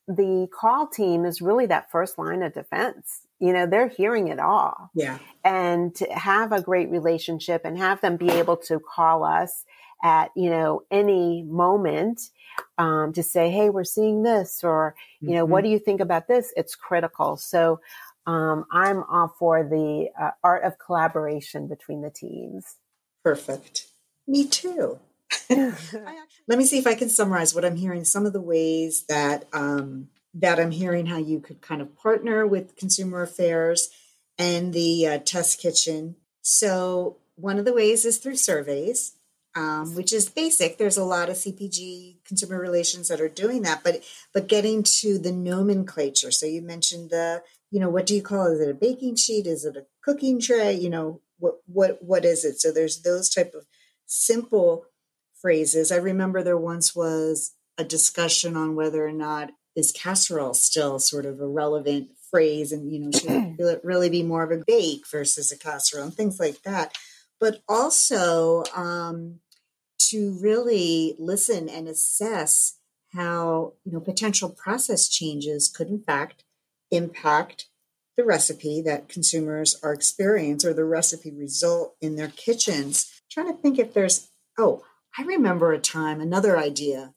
the 0.07 0.47
call 0.53 0.87
team 0.87 1.25
is 1.25 1.41
really 1.41 1.65
that 1.67 1.89
first 1.91 2.17
line 2.17 2.43
of 2.43 2.53
defense. 2.53 3.27
You 3.39 3.53
know, 3.53 3.65
they're 3.65 3.87
hearing 3.87 4.27
it 4.27 4.39
all. 4.39 4.89
Yeah. 4.93 5.19
And 5.43 5.95
to 5.95 6.05
have 6.11 6.51
a 6.51 6.61
great 6.61 6.89
relationship 6.89 7.61
and 7.63 7.77
have 7.77 8.01
them 8.01 8.17
be 8.17 8.29
able 8.29 8.57
to 8.57 8.79
call 8.79 9.23
us 9.23 9.65
at, 10.03 10.31
you 10.35 10.49
know, 10.49 10.81
any 10.91 11.43
moment 11.43 12.21
um, 12.77 13.13
to 13.13 13.23
say, 13.23 13.49
hey, 13.49 13.69
we're 13.69 13.83
seeing 13.83 14.23
this, 14.23 14.63
or, 14.63 14.95
you 15.19 15.31
know, 15.31 15.43
mm-hmm. 15.43 15.51
what 15.51 15.63
do 15.63 15.69
you 15.69 15.79
think 15.79 16.01
about 16.01 16.27
this? 16.27 16.53
It's 16.55 16.75
critical. 16.75 17.37
So 17.37 17.79
um, 18.25 18.65
I'm 18.71 19.03
all 19.03 19.33
for 19.39 19.63
the 19.63 20.09
uh, 20.19 20.31
art 20.43 20.63
of 20.63 20.77
collaboration 20.77 21.67
between 21.67 22.01
the 22.01 22.11
teams. 22.11 22.65
Perfect. 23.23 23.87
Me 24.27 24.47
too. 24.47 24.99
Let 25.49 26.57
me 26.57 26.65
see 26.65 26.77
if 26.77 26.87
I 26.87 26.95
can 26.95 27.09
summarize 27.09 27.55
what 27.55 27.65
I'm 27.65 27.75
hearing. 27.75 28.03
Some 28.03 28.25
of 28.25 28.33
the 28.33 28.41
ways 28.41 29.05
that 29.07 29.45
um, 29.53 30.09
that 30.33 30.59
I'm 30.59 30.71
hearing 30.71 31.07
how 31.07 31.17
you 31.17 31.39
could 31.39 31.61
kind 31.61 31.81
of 31.81 31.95
partner 31.95 32.47
with 32.47 32.75
consumer 32.75 33.21
affairs 33.21 33.89
and 34.37 34.73
the 34.73 35.07
uh, 35.07 35.17
test 35.19 35.59
kitchen. 35.59 36.15
So 36.41 37.17
one 37.35 37.59
of 37.59 37.65
the 37.65 37.73
ways 37.73 38.05
is 38.05 38.17
through 38.17 38.37
surveys, 38.37 39.15
um, 39.55 39.95
which 39.95 40.13
is 40.13 40.29
basic. 40.29 40.77
There's 40.77 40.97
a 40.97 41.03
lot 41.03 41.29
of 41.29 41.35
CPG 41.35 42.23
consumer 42.25 42.59
relations 42.59 43.07
that 43.07 43.21
are 43.21 43.29
doing 43.29 43.63
that, 43.63 43.83
but 43.83 44.03
but 44.33 44.47
getting 44.47 44.83
to 44.83 45.17
the 45.17 45.31
nomenclature. 45.31 46.31
So 46.31 46.45
you 46.45 46.61
mentioned 46.61 47.09
the, 47.09 47.43
you 47.69 47.79
know, 47.79 47.89
what 47.89 48.05
do 48.05 48.15
you 48.15 48.21
call 48.21 48.47
it? 48.47 48.55
Is 48.55 48.59
it 48.61 48.69
a 48.69 48.73
baking 48.73 49.17
sheet? 49.17 49.47
Is 49.47 49.65
it 49.65 49.75
a 49.75 49.85
cooking 50.03 50.39
tray? 50.39 50.73
You 50.73 50.89
know, 50.89 51.21
what 51.39 51.55
what 51.65 52.01
what 52.01 52.25
is 52.25 52.45
it? 52.45 52.59
So 52.61 52.71
there's 52.71 53.01
those 53.01 53.29
type 53.29 53.53
of 53.53 53.65
simple 54.05 54.85
phrases. 55.41 55.91
I 55.91 55.97
remember 55.97 56.43
there 56.43 56.57
once 56.57 56.95
was 56.95 57.55
a 57.77 57.83
discussion 57.83 58.55
on 58.55 58.75
whether 58.75 59.05
or 59.05 59.11
not 59.11 59.51
is 59.75 59.91
casserole 59.91 60.53
still 60.53 60.99
sort 60.99 61.25
of 61.25 61.39
a 61.39 61.47
relevant 61.47 62.09
phrase 62.29 62.71
and 62.71 62.91
you 62.91 62.99
know 62.99 63.11
should 63.11 63.59
it 63.59 63.81
really 63.83 64.09
be 64.09 64.23
more 64.23 64.43
of 64.43 64.51
a 64.51 64.63
bake 64.65 65.03
versus 65.09 65.51
a 65.51 65.57
casserole 65.57 66.05
and 66.05 66.13
things 66.13 66.39
like 66.39 66.61
that 66.63 66.93
but 67.41 67.61
also 67.67 68.63
um, 68.75 69.39
to 69.99 70.37
really 70.39 71.15
listen 71.19 71.67
and 71.67 71.89
assess 71.89 72.77
how 73.13 73.73
you 73.83 73.91
know 73.91 73.99
potential 73.99 74.49
process 74.49 75.09
changes 75.09 75.67
could 75.67 75.89
in 75.89 76.01
fact 76.01 76.45
impact 76.91 77.67
the 78.15 78.23
recipe 78.23 78.81
that 78.81 79.09
consumers 79.09 79.77
are 79.83 79.91
experiencing 79.91 80.69
or 80.69 80.73
the 80.73 80.85
recipe 80.85 81.31
result 81.31 81.95
in 81.99 82.15
their 82.15 82.29
kitchens 82.29 83.11
I'm 83.17 83.43
trying 83.43 83.55
to 83.55 83.61
think 83.61 83.79
if 83.79 83.93
there's 83.93 84.29
oh 84.57 84.83
I 85.17 85.23
remember 85.23 85.73
a 85.73 85.79
time, 85.79 86.21
another 86.21 86.57
idea 86.57 87.13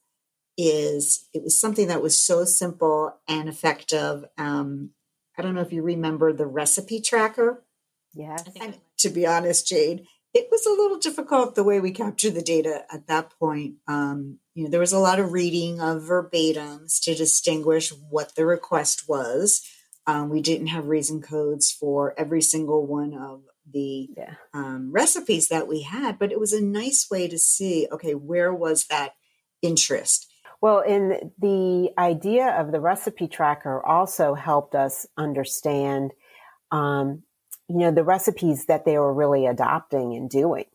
is 0.57 1.29
it 1.33 1.43
was 1.43 1.59
something 1.59 1.89
that 1.89 2.03
was 2.03 2.19
so 2.19 2.45
simple 2.45 3.17
and 3.29 3.49
effective. 3.49 4.25
Um, 4.39 4.91
I 5.39 5.43
don't 5.43 5.55
know 5.55 5.61
if 5.61 5.73
you 5.73 5.83
remember 5.83 6.33
the 6.33 6.47
recipe 6.47 7.01
tracker. 7.01 7.65
Yes. 8.13 8.45
And 8.61 8.79
to 8.99 9.11
be 9.11 9.27
honest, 9.27 9.67
Jane, 9.67 10.07
it 10.35 10.49
was 10.51 10.67
a 10.67 10.71
little 10.71 10.99
difficult 10.99 11.55
the 11.55 11.65
way 11.65 11.81
we 11.81 11.93
captured 11.93 12.35
the 12.35 12.43
data 12.43 12.85
at 12.93 13.07
that 13.07 13.31
point. 13.39 13.77
Um, 13.87 14.41
you 14.55 14.65
know, 14.65 14.71
there 14.71 14.81
was 14.81 14.93
a 14.93 14.99
lot 14.99 15.21
of 15.21 15.33
reading 15.33 15.81
of 15.81 16.03
verbatims 16.03 17.01
to 17.03 17.15
distinguish 17.15 17.93
what 18.11 18.35
the 18.35 18.45
request 18.45 19.05
was. 19.09 19.63
Um, 20.07 20.29
we 20.29 20.43
didn't 20.43 20.67
have 20.67 20.89
reason 20.89 21.23
codes 21.23 21.71
for 21.71 22.15
every 22.19 22.43
single 22.43 22.87
one 22.87 23.15
of 23.15 23.43
the 23.73 24.09
yeah. 24.17 24.35
um, 24.53 24.91
recipes 24.93 25.49
that 25.49 25.69
we 25.69 25.83
had, 25.83 26.19
but 26.19 26.33
it 26.33 26.41
was 26.41 26.53
a 26.53 26.63
nice 26.63 27.07
way 27.11 27.29
to 27.29 27.39
see 27.39 27.87
okay, 27.91 28.15
where 28.15 28.53
was 28.53 28.87
that 28.87 29.15
interest? 29.63 30.31
Well, 30.61 30.81
in 30.81 31.33
the 31.39 31.91
idea 31.97 32.49
of 32.49 32.73
the 32.73 32.81
recipe 32.81 33.29
tracker 33.29 33.85
also 33.85 34.35
helped 34.35 34.75
us 34.75 35.07
understand, 35.17 36.13
um, 36.71 37.23
you 37.69 37.79
know, 37.79 37.91
the 37.91 38.05
recipes 38.05 38.67
that 38.67 38.85
they 38.85 38.99
were 38.99 39.13
really 39.13 39.47
adopting 39.47 40.15
and 40.15 40.29
doing, 40.29 40.67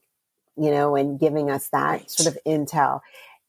you 0.57 0.71
know, 0.71 0.95
and 0.95 1.19
giving 1.19 1.51
us 1.51 1.69
that 1.69 2.09
sort 2.09 2.33
of 2.33 2.41
intel. 2.45 3.01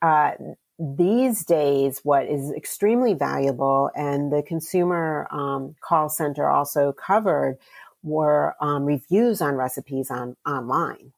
Uh, 0.03 0.33
these 0.79 1.45
days, 1.45 2.01
what 2.05 2.27
is 2.27 2.51
extremely 2.53 3.13
valuable, 3.13 3.91
and 3.95 4.33
the 4.33 4.43
consumer 4.43 5.29
um, 5.31 5.75
call 5.81 6.09
center 6.09 6.49
also 6.49 6.93
covered, 6.93 7.59
were 8.03 8.55
um, 8.61 8.85
reviews 8.85 9.43
on 9.43 9.57
recipes 9.57 10.11
on 10.11 10.37
online. 10.47 11.13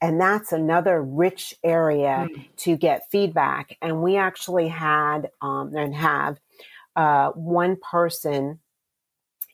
And 0.00 0.20
that's 0.20 0.52
another 0.52 1.02
rich 1.02 1.54
area 1.62 2.28
mm. 2.30 2.46
to 2.58 2.76
get 2.76 3.10
feedback. 3.10 3.76
And 3.82 4.02
we 4.02 4.16
actually 4.16 4.68
had 4.68 5.30
um, 5.40 5.74
and 5.74 5.94
have 5.94 6.38
uh, 6.96 7.30
one 7.30 7.76
person 7.76 8.60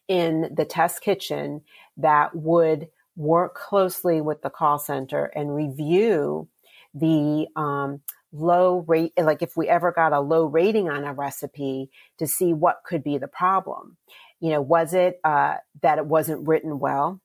in 0.09 0.55
the 0.55 0.65
test 0.65 1.01
kitchen 1.01 1.63
that 1.97 2.35
would 2.35 2.89
work 3.17 3.55
closely 3.55 4.21
with 4.21 4.43
the 4.43 4.51
call 4.51 4.79
center 4.79 5.27
and 5.27 5.55
review 5.55 6.49
the 6.95 7.47
um, 7.57 8.01
low 8.33 8.85
rate, 8.89 9.13
like 9.17 9.43
if 9.43 9.57
we 9.57 9.69
ever 9.69 9.93
got 9.93 10.13
a 10.13 10.21
low 10.21 10.47
rating 10.47 10.89
on 10.89 11.05
a 11.05 11.13
recipe 11.13 11.91
to 12.19 12.27
see 12.27 12.53
what 12.53 12.83
could 12.85 13.05
be 13.05 13.19
the 13.19 13.29
problem 13.29 13.97
you 14.45 14.51
know, 14.51 14.61
was 14.61 14.93
it 14.93 15.21
uh, 15.25 15.55
that 15.81 15.97
it 15.97 16.05
wasn't 16.05 16.47
written 16.47 16.79
well? 16.79 17.19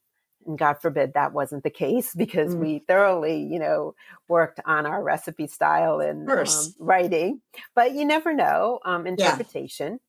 And 0.48 0.58
God 0.58 0.76
forbid 0.82 1.16
that 1.16 1.34
wasn't 1.34 1.64
the 1.64 1.70
case 1.70 2.14
because 2.18 2.56
mm. 2.56 2.60
we 2.60 2.80
thoroughly, 2.88 3.44
you 3.44 3.60
know, 3.60 3.94
worked 4.30 4.62
on 4.66 4.86
our 4.86 5.04
recipe 5.04 5.48
style 5.48 6.00
and 6.00 6.30
um, 6.30 6.46
writing. 6.80 7.42
But 7.76 7.94
you 7.94 8.06
never 8.06 8.34
know, 8.34 8.80
um, 8.86 9.06
interpretation. 9.06 10.00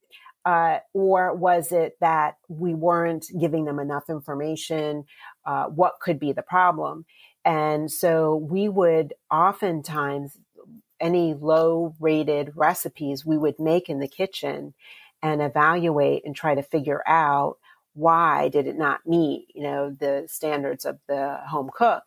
Uh, 0.44 0.78
or 0.94 1.34
was 1.34 1.70
it 1.70 1.96
that 2.00 2.36
we 2.48 2.74
weren't 2.74 3.26
giving 3.38 3.64
them 3.66 3.78
enough 3.78 4.04
information? 4.08 5.04
Uh, 5.44 5.66
what 5.66 6.00
could 6.00 6.18
be 6.18 6.32
the 6.32 6.42
problem? 6.42 7.04
And 7.44 7.90
so 7.90 8.36
we 8.36 8.68
would 8.68 9.14
oftentimes, 9.30 10.38
any 11.00 11.34
low 11.34 11.94
rated 11.98 12.52
recipes 12.54 13.24
we 13.24 13.38
would 13.38 13.58
make 13.58 13.88
in 13.88 14.00
the 14.00 14.08
kitchen 14.08 14.74
and 15.22 15.42
evaluate 15.42 16.22
and 16.24 16.36
try 16.36 16.54
to 16.54 16.62
figure 16.62 17.02
out 17.06 17.56
why 17.94 18.48
did 18.48 18.66
it 18.66 18.76
not 18.76 19.00
meet 19.06 19.46
you 19.54 19.62
know 19.62 19.90
the 19.98 20.24
standards 20.28 20.84
of 20.84 20.98
the 21.08 21.38
home 21.48 21.70
cook 21.74 22.04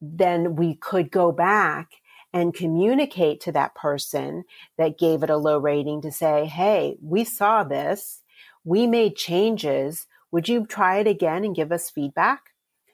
then 0.00 0.56
we 0.56 0.74
could 0.76 1.10
go 1.10 1.30
back 1.32 1.90
and 2.34 2.52
communicate 2.52 3.40
to 3.40 3.52
that 3.52 3.76
person 3.76 4.44
that 4.76 4.98
gave 4.98 5.22
it 5.22 5.30
a 5.30 5.36
low 5.36 5.56
rating 5.56 6.02
to 6.02 6.12
say 6.12 6.44
hey 6.44 6.96
we 7.00 7.24
saw 7.24 7.64
this. 7.64 8.20
We 8.64 8.86
made 8.86 9.16
changes. 9.16 10.06
Would 10.32 10.48
you 10.48 10.66
try 10.66 10.98
it 10.98 11.06
again 11.06 11.44
and 11.44 11.54
give 11.54 11.70
us 11.70 11.90
feedback? 11.90 12.40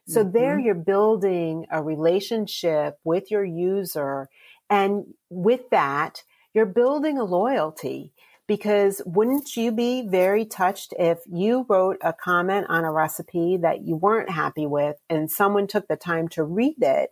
So 0.07 0.23
mm-hmm. 0.23 0.33
there 0.33 0.59
you're 0.59 0.75
building 0.75 1.67
a 1.71 1.83
relationship 1.83 2.99
with 3.03 3.31
your 3.31 3.45
user 3.45 4.29
and 4.69 5.07
with 5.31 5.71
that 5.71 6.23
you're 6.53 6.67
building 6.67 7.19
a 7.19 7.25
loyalty. 7.25 8.13
Because 8.47 9.01
wouldn't 9.07 9.57
you 9.57 9.71
be 9.71 10.03
very 10.03 10.45
touched 10.45 10.93
if 10.99 11.21
you 11.25 11.65
wrote 11.69 11.99
a 12.01 12.13
comment 12.13 12.67
on 12.69 12.85
a 12.85 12.91
recipe 12.91 13.57
that 13.59 13.83
you 13.83 13.95
weren't 13.95 14.29
happy 14.29 14.67
with 14.67 14.97
and 15.09 15.31
someone 15.31 15.69
took 15.69 15.87
the 15.87 15.97
time 15.97 16.27
to 16.31 16.43
read 16.43 16.83
it 16.83 17.11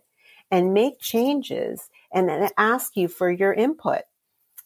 and 0.51 0.73
make 0.73 0.99
changes 0.99 1.89
and 2.13 2.29
then 2.29 2.49
ask 2.57 2.95
you 2.95 3.07
for 3.07 3.29
your 3.29 3.53
input? 3.53 4.01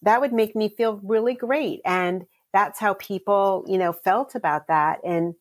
That 0.01 0.21
would 0.21 0.33
make 0.33 0.55
me 0.55 0.69
feel 0.69 0.99
really 1.03 1.33
great. 1.33 1.81
And 1.85 2.25
that's 2.51 2.79
how 2.79 2.93
people, 2.93 3.65
you 3.67 3.77
know, 3.77 3.93
felt 3.93 4.35
about 4.35 4.67
that. 4.67 4.99
And 5.03 5.35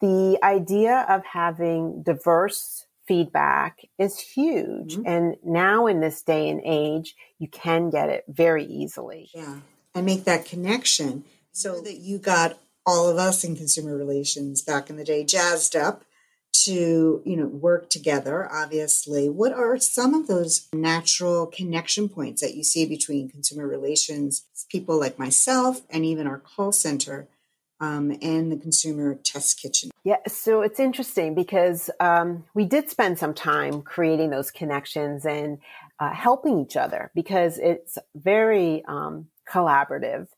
the 0.00 0.38
idea 0.42 1.06
of 1.08 1.24
having 1.24 2.02
diverse 2.02 2.86
feedback 3.06 3.80
is 3.98 4.18
huge. 4.18 4.96
Mm-hmm. 4.96 5.06
And 5.06 5.36
now 5.44 5.86
in 5.86 6.00
this 6.00 6.22
day 6.22 6.48
and 6.48 6.60
age, 6.64 7.16
you 7.38 7.48
can 7.48 7.90
get 7.90 8.08
it 8.08 8.24
very 8.28 8.64
easily. 8.64 9.30
Yeah. 9.34 9.58
And 9.94 10.06
make 10.06 10.24
that 10.24 10.44
connection 10.44 11.24
so 11.52 11.80
that 11.82 11.98
you 11.98 12.18
got 12.18 12.58
all 12.86 13.08
of 13.08 13.16
us 13.16 13.44
in 13.44 13.56
consumer 13.56 13.96
relations 13.96 14.60
back 14.62 14.90
in 14.90 14.96
the 14.96 15.04
day 15.04 15.24
jazzed 15.24 15.76
up 15.76 16.04
to 16.54 17.22
you 17.24 17.36
know 17.36 17.46
work 17.46 17.90
together 17.90 18.48
obviously. 18.52 19.28
What 19.28 19.52
are 19.52 19.76
some 19.78 20.14
of 20.14 20.26
those 20.26 20.68
natural 20.72 21.46
connection 21.46 22.08
points 22.08 22.40
that 22.42 22.54
you 22.54 22.64
see 22.64 22.86
between 22.86 23.28
consumer 23.28 23.66
relations 23.66 24.44
people 24.70 24.98
like 24.98 25.18
myself 25.18 25.82
and 25.90 26.04
even 26.04 26.26
our 26.26 26.38
call 26.38 26.72
center 26.72 27.28
um, 27.80 28.16
and 28.22 28.50
the 28.50 28.56
consumer 28.56 29.14
test 29.14 29.60
kitchen? 29.60 29.90
Yeah 30.04 30.16
so 30.28 30.62
it's 30.62 30.80
interesting 30.80 31.34
because 31.34 31.90
um, 32.00 32.44
we 32.54 32.64
did 32.64 32.88
spend 32.88 33.18
some 33.18 33.34
time 33.34 33.82
creating 33.82 34.30
those 34.30 34.50
connections 34.50 35.26
and 35.26 35.58
uh, 35.98 36.12
helping 36.12 36.60
each 36.60 36.76
other 36.76 37.10
because 37.14 37.58
it's 37.58 37.98
very 38.14 38.84
um, 38.86 39.26
collaborative. 39.48 40.28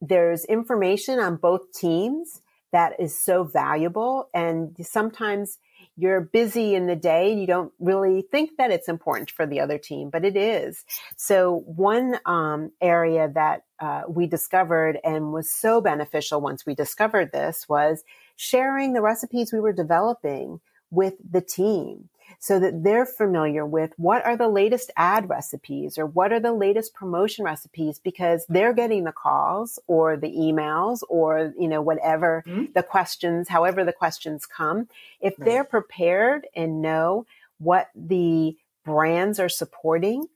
There's 0.00 0.44
information 0.44 1.18
on 1.18 1.36
both 1.36 1.72
teams 1.72 2.42
that 2.74 2.98
is 2.98 3.16
so 3.16 3.44
valuable. 3.44 4.28
And 4.34 4.76
sometimes 4.82 5.58
you're 5.96 6.20
busy 6.20 6.74
in 6.74 6.88
the 6.88 6.96
day. 6.96 7.30
and 7.30 7.40
You 7.40 7.46
don't 7.46 7.72
really 7.78 8.22
think 8.32 8.56
that 8.58 8.72
it's 8.72 8.88
important 8.88 9.30
for 9.30 9.46
the 9.46 9.60
other 9.60 9.78
team, 9.78 10.10
but 10.10 10.24
it 10.24 10.36
is. 10.36 10.84
So 11.16 11.62
one 11.66 12.18
um, 12.26 12.72
area 12.80 13.30
that 13.32 13.62
uh, 13.78 14.02
we 14.08 14.26
discovered 14.26 14.98
and 15.04 15.32
was 15.32 15.48
so 15.48 15.80
beneficial 15.80 16.40
once 16.40 16.66
we 16.66 16.74
discovered 16.74 17.30
this 17.30 17.68
was 17.68 18.02
sharing 18.34 18.92
the 18.92 19.02
recipes 19.02 19.52
we 19.52 19.60
were 19.60 19.72
developing 19.72 20.60
with 20.90 21.14
the 21.28 21.40
team 21.40 22.08
so 22.38 22.58
that 22.60 22.82
they're 22.82 23.06
familiar 23.06 23.64
with 23.64 23.92
what 23.96 24.24
are 24.24 24.36
the 24.36 24.48
latest 24.48 24.90
ad 24.96 25.28
recipes 25.28 25.98
or 25.98 26.06
what 26.06 26.32
are 26.32 26.40
the 26.40 26.52
latest 26.52 26.94
promotion 26.94 27.44
recipes 27.44 27.98
because 27.98 28.44
they're 28.48 28.72
getting 28.72 29.04
the 29.04 29.12
calls 29.12 29.78
or 29.86 30.16
the 30.16 30.30
emails 30.30 31.00
or, 31.08 31.52
you 31.58 31.68
know, 31.68 31.82
whatever 31.82 32.44
mm-hmm. 32.46 32.64
the 32.74 32.82
questions, 32.82 33.48
however 33.48 33.84
the 33.84 33.92
questions 33.92 34.46
come. 34.46 34.88
If 35.20 35.38
right. 35.38 35.46
they're 35.46 35.64
prepared 35.64 36.46
and 36.54 36.82
know 36.82 37.26
what 37.58 37.88
the 37.94 38.56
brands 38.84 39.40
are 39.40 39.48
supporting, 39.48 40.26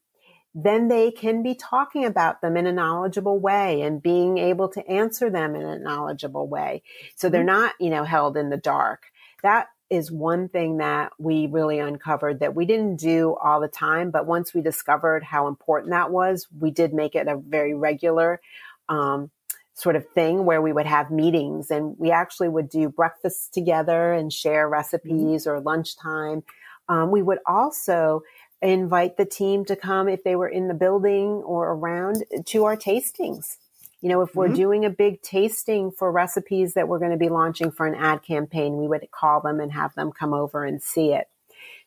then 0.55 0.89
they 0.89 1.11
can 1.11 1.43
be 1.43 1.55
talking 1.55 2.05
about 2.05 2.41
them 2.41 2.57
in 2.57 2.67
a 2.67 2.73
knowledgeable 2.73 3.39
way 3.39 3.83
and 3.83 4.03
being 4.03 4.39
able 4.39 4.69
to 4.69 4.87
answer 4.89 5.31
them 5.31 5.55
in 5.55 5.63
a 5.63 5.79
knowledgeable 5.79 6.49
way. 6.49 6.83
So 7.17 7.29
they're 7.29 7.41
mm-hmm. 7.41 7.47
not, 7.47 7.75
you 7.79 7.91
know, 7.91 8.05
held 8.05 8.37
in 8.37 8.51
the 8.51 8.57
dark. 8.57 9.05
That 9.43 9.69
is 9.91 10.11
one 10.11 10.49
thing 10.49 10.79
that 10.79 11.13
we 11.19 11.47
really 11.47 11.79
uncovered 11.79 12.41
that 12.41 12.55
we 12.55 12.67
didn't 12.67 12.97
do 12.97 13.37
all 13.43 13.61
the 13.61 13.69
time, 13.69 14.11
but 14.11 14.27
once 14.27 14.53
we 14.53 14.61
discovered 14.61 15.23
how 15.25 15.47
important 15.47 15.91
that 15.91 16.11
was, 16.11 16.47
we 16.59 16.71
did 16.71 16.93
make 16.93 17.15
it 17.15 17.27
a 17.27 17.37
very 17.37 17.75
regular 17.75 18.41
um, 18.89 19.31
sort 19.75 19.97
of 19.97 20.07
thing 20.11 20.45
where 20.45 20.61
we 20.61 20.73
would 20.73 20.87
have 20.87 21.11
meetings 21.11 21.71
and 21.71 21.97
we 21.99 22.11
actually 22.11 22.49
would 22.49 22.69
do 22.69 22.89
breakfast 22.89 23.55
together 23.55 24.13
and 24.13 24.33
share 24.33 24.69
recipes 24.69 25.45
mm-hmm. 25.45 25.51
or 25.51 25.61
lunchtime. 25.61 26.43
Um, 26.89 27.11
we 27.11 27.23
would 27.23 27.39
also 27.47 28.23
invite 28.61 29.17
the 29.17 29.25
team 29.25 29.65
to 29.65 29.77
come 29.77 30.09
if 30.09 30.25
they 30.25 30.35
were 30.35 30.49
in 30.49 30.69
the 30.69 30.75
building 30.75 31.43
or 31.45 31.73
around 31.73 32.25
to 32.47 32.65
our 32.65 32.77
tastings 32.77 33.57
you 34.01 34.09
know, 34.09 34.23
if 34.23 34.35
we're 34.35 34.47
mm-hmm. 34.47 34.55
doing 34.55 34.85
a 34.85 34.91
big 34.91 35.23
tasting 35.23 35.91
for 35.91 36.13
recipes 36.13 36.75
that 36.75 36.87
we're 36.87 37.01
going 37.01 37.11
to 37.11 37.17
be 37.17 37.29
launching 37.29 37.71
for 37.71 37.87
an 37.87 37.95
ad 37.95 38.23
campaign, 38.23 38.77
we 38.77 38.87
would 38.87 39.07
call 39.11 39.41
them 39.41 39.61
and 39.61 39.73
have 39.73 39.95
them 39.95 40.13
come 40.13 40.33
over 40.33 40.65
and 40.65 40.83
see 40.83 41.13
it. 41.13 41.27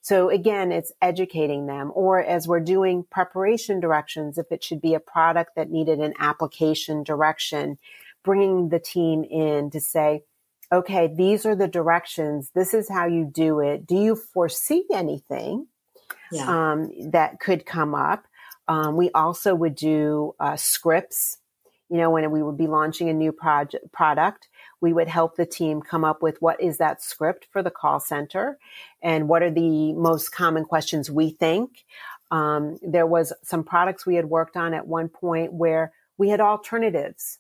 So 0.01 0.29
again, 0.29 0.71
it's 0.71 0.91
educating 1.01 1.67
them 1.67 1.91
or 1.93 2.21
as 2.21 2.47
we're 2.47 2.59
doing 2.59 3.05
preparation 3.09 3.79
directions, 3.79 4.37
if 4.37 4.51
it 4.51 4.63
should 4.63 4.81
be 4.81 4.95
a 4.95 4.99
product 4.99 5.51
that 5.55 5.69
needed 5.69 5.99
an 5.99 6.13
application 6.19 7.03
direction, 7.03 7.77
bringing 8.23 8.69
the 8.69 8.79
team 8.79 9.23
in 9.23 9.69
to 9.69 9.79
say, 9.79 10.23
okay, 10.71 11.07
these 11.07 11.45
are 11.45 11.55
the 11.55 11.67
directions. 11.67 12.49
This 12.55 12.73
is 12.73 12.89
how 12.89 13.05
you 13.05 13.25
do 13.25 13.59
it. 13.59 13.85
Do 13.85 13.95
you 13.95 14.15
foresee 14.15 14.85
anything 14.91 15.67
yeah. 16.31 16.71
um, 16.71 16.91
that 17.11 17.39
could 17.39 17.65
come 17.65 17.93
up? 17.93 18.25
Um, 18.67 18.95
we 18.95 19.11
also 19.11 19.53
would 19.53 19.75
do 19.75 20.33
uh, 20.39 20.55
scripts 20.55 21.37
you 21.91 21.97
know, 21.97 22.09
when 22.09 22.31
we 22.31 22.41
would 22.41 22.57
be 22.57 22.67
launching 22.67 23.09
a 23.09 23.13
new 23.13 23.33
project 23.33 23.91
product, 23.91 24.47
we 24.79 24.93
would 24.93 25.09
help 25.09 25.35
the 25.35 25.45
team 25.45 25.81
come 25.81 26.05
up 26.05 26.21
with 26.21 26.41
what 26.41 26.61
is 26.61 26.77
that 26.77 27.03
script 27.03 27.47
for 27.51 27.61
the 27.61 27.69
call 27.69 27.99
center 27.99 28.57
and 29.01 29.27
what 29.27 29.43
are 29.43 29.51
the 29.51 29.91
most 29.93 30.31
common 30.31 30.63
questions 30.63 31.11
we 31.11 31.31
think. 31.31 31.83
Um, 32.31 32.79
there 32.81 33.05
was 33.05 33.33
some 33.43 33.65
products 33.65 34.05
we 34.05 34.15
had 34.15 34.29
worked 34.29 34.55
on 34.55 34.73
at 34.73 34.87
one 34.87 35.09
point 35.09 35.51
where 35.51 35.91
we 36.17 36.29
had 36.29 36.39
alternatives. 36.39 37.39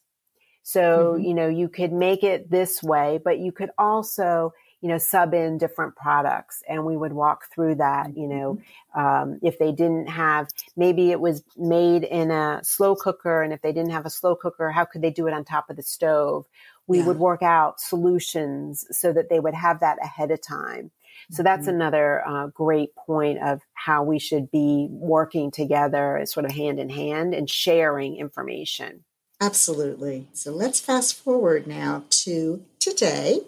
So, 0.63 1.13
mm-hmm. 1.13 1.23
you 1.23 1.33
know, 1.33 1.47
you 1.47 1.69
could 1.69 1.93
make 1.93 2.23
it 2.23 2.51
this 2.51 2.83
way, 2.83 3.21
but 3.23 3.39
you 3.39 3.53
could 3.53 3.71
also 3.77 4.53
you 4.81 4.89
know, 4.89 4.97
sub 4.97 5.33
in 5.33 5.57
different 5.57 5.95
products 5.95 6.63
and 6.67 6.85
we 6.85 6.97
would 6.97 7.13
walk 7.13 7.45
through 7.53 7.75
that, 7.75 8.17
you 8.17 8.27
know, 8.27 8.59
mm-hmm. 8.95 8.99
um, 8.99 9.39
if 9.43 9.59
they 9.59 9.71
didn't 9.71 10.07
have, 10.07 10.47
maybe 10.75 11.11
it 11.11 11.19
was 11.19 11.43
made 11.55 12.03
in 12.03 12.31
a 12.31 12.61
slow 12.63 12.95
cooker 12.95 13.43
and 13.43 13.53
if 13.53 13.61
they 13.61 13.71
didn't 13.71 13.91
have 13.91 14.05
a 14.05 14.09
slow 14.09 14.35
cooker, 14.35 14.71
how 14.71 14.83
could 14.83 15.01
they 15.01 15.11
do 15.11 15.27
it 15.27 15.33
on 15.33 15.45
top 15.45 15.69
of 15.69 15.75
the 15.75 15.83
stove? 15.83 16.47
We 16.87 16.99
yeah. 16.99 17.05
would 17.05 17.19
work 17.19 17.43
out 17.43 17.79
solutions 17.79 18.85
so 18.91 19.13
that 19.13 19.29
they 19.29 19.39
would 19.39 19.53
have 19.53 19.79
that 19.81 20.03
ahead 20.03 20.31
of 20.31 20.41
time. 20.41 20.91
So 21.29 21.43
that's 21.43 21.67
mm-hmm. 21.67 21.75
another 21.75 22.27
uh, 22.27 22.47
great 22.47 22.95
point 22.95 23.39
of 23.39 23.61
how 23.73 24.03
we 24.03 24.17
should 24.17 24.49
be 24.49 24.87
working 24.89 25.51
together, 25.51 26.19
sort 26.25 26.45
of 26.45 26.51
hand 26.51 26.79
in 26.79 26.89
hand 26.89 27.35
and 27.35 27.49
sharing 27.49 28.17
information. 28.17 29.03
Absolutely. 29.39 30.27
So 30.33 30.51
let's 30.51 30.79
fast 30.79 31.15
forward 31.15 31.67
now 31.67 32.03
to 32.09 32.63
today. 32.79 33.41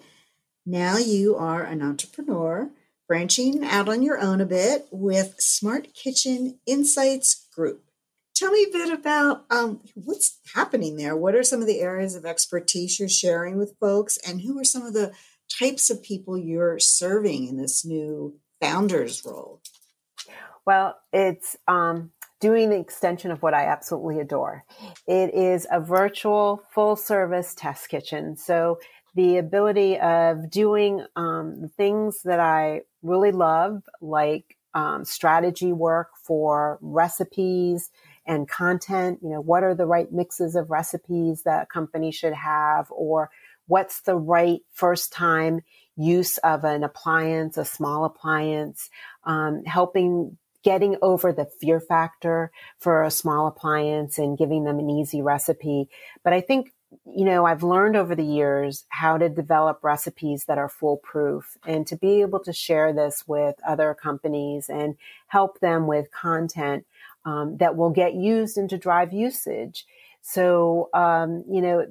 Now 0.66 0.96
you 0.96 1.36
are 1.36 1.62
an 1.62 1.82
entrepreneur, 1.82 2.70
branching 3.06 3.62
out 3.64 3.86
on 3.86 4.02
your 4.02 4.18
own 4.18 4.40
a 4.40 4.46
bit 4.46 4.86
with 4.90 5.34
Smart 5.38 5.92
Kitchen 5.92 6.58
Insights 6.66 7.48
Group. 7.54 7.84
Tell 8.34 8.50
me 8.50 8.64
a 8.64 8.72
bit 8.72 8.90
about 8.90 9.44
um, 9.50 9.80
what's 9.94 10.38
happening 10.54 10.96
there. 10.96 11.14
What 11.14 11.34
are 11.34 11.42
some 11.42 11.60
of 11.60 11.66
the 11.66 11.80
areas 11.80 12.14
of 12.14 12.24
expertise 12.24 12.98
you're 12.98 13.10
sharing 13.10 13.58
with 13.58 13.76
folks, 13.78 14.18
and 14.26 14.40
who 14.40 14.58
are 14.58 14.64
some 14.64 14.82
of 14.82 14.94
the 14.94 15.12
types 15.58 15.90
of 15.90 16.02
people 16.02 16.38
you're 16.38 16.78
serving 16.78 17.46
in 17.46 17.58
this 17.58 17.84
new 17.84 18.38
founder's 18.58 19.22
role? 19.24 19.60
Well, 20.66 20.96
it's 21.12 21.58
um, 21.68 22.10
doing 22.40 22.70
the 22.70 22.78
extension 22.78 23.30
of 23.30 23.42
what 23.42 23.52
I 23.52 23.66
absolutely 23.66 24.18
adore. 24.18 24.64
It 25.06 25.34
is 25.34 25.66
a 25.70 25.78
virtual 25.78 26.62
full 26.72 26.96
service 26.96 27.54
test 27.54 27.90
kitchen. 27.90 28.38
So 28.38 28.78
the 29.14 29.38
ability 29.38 29.98
of 29.98 30.50
doing 30.50 31.04
um, 31.16 31.70
things 31.76 32.22
that 32.24 32.40
I 32.40 32.82
really 33.02 33.32
love, 33.32 33.82
like 34.00 34.56
um, 34.74 35.04
strategy 35.04 35.72
work 35.72 36.10
for 36.22 36.78
recipes 36.80 37.90
and 38.26 38.48
content. 38.48 39.20
You 39.22 39.30
know, 39.30 39.40
what 39.40 39.62
are 39.62 39.74
the 39.74 39.86
right 39.86 40.10
mixes 40.12 40.56
of 40.56 40.70
recipes 40.70 41.42
that 41.44 41.64
a 41.64 41.66
company 41.66 42.10
should 42.10 42.32
have, 42.32 42.86
or 42.90 43.30
what's 43.66 44.00
the 44.02 44.16
right 44.16 44.60
first 44.72 45.12
time 45.12 45.60
use 45.96 46.38
of 46.38 46.64
an 46.64 46.82
appliance, 46.82 47.56
a 47.56 47.64
small 47.64 48.04
appliance, 48.04 48.90
um, 49.24 49.64
helping 49.64 50.36
getting 50.64 50.96
over 51.02 51.30
the 51.30 51.44
fear 51.44 51.78
factor 51.78 52.50
for 52.78 53.02
a 53.02 53.10
small 53.10 53.46
appliance 53.46 54.18
and 54.18 54.38
giving 54.38 54.64
them 54.64 54.78
an 54.78 54.88
easy 54.88 55.20
recipe. 55.20 55.88
But 56.24 56.32
I 56.32 56.40
think 56.40 56.72
you 57.04 57.24
know, 57.24 57.46
I've 57.46 57.62
learned 57.62 57.96
over 57.96 58.14
the 58.14 58.24
years 58.24 58.84
how 58.88 59.18
to 59.18 59.28
develop 59.28 59.82
recipes 59.82 60.44
that 60.46 60.58
are 60.58 60.68
foolproof 60.68 61.56
and 61.66 61.86
to 61.86 61.96
be 61.96 62.20
able 62.20 62.40
to 62.40 62.52
share 62.52 62.92
this 62.92 63.24
with 63.26 63.56
other 63.66 63.94
companies 63.94 64.68
and 64.68 64.96
help 65.28 65.60
them 65.60 65.86
with 65.86 66.10
content 66.10 66.86
um, 67.24 67.56
that 67.58 67.76
will 67.76 67.90
get 67.90 68.14
used 68.14 68.58
and 68.58 68.68
to 68.70 68.78
drive 68.78 69.12
usage. 69.12 69.86
So, 70.22 70.90
um, 70.94 71.44
you 71.48 71.60
know, 71.60 71.86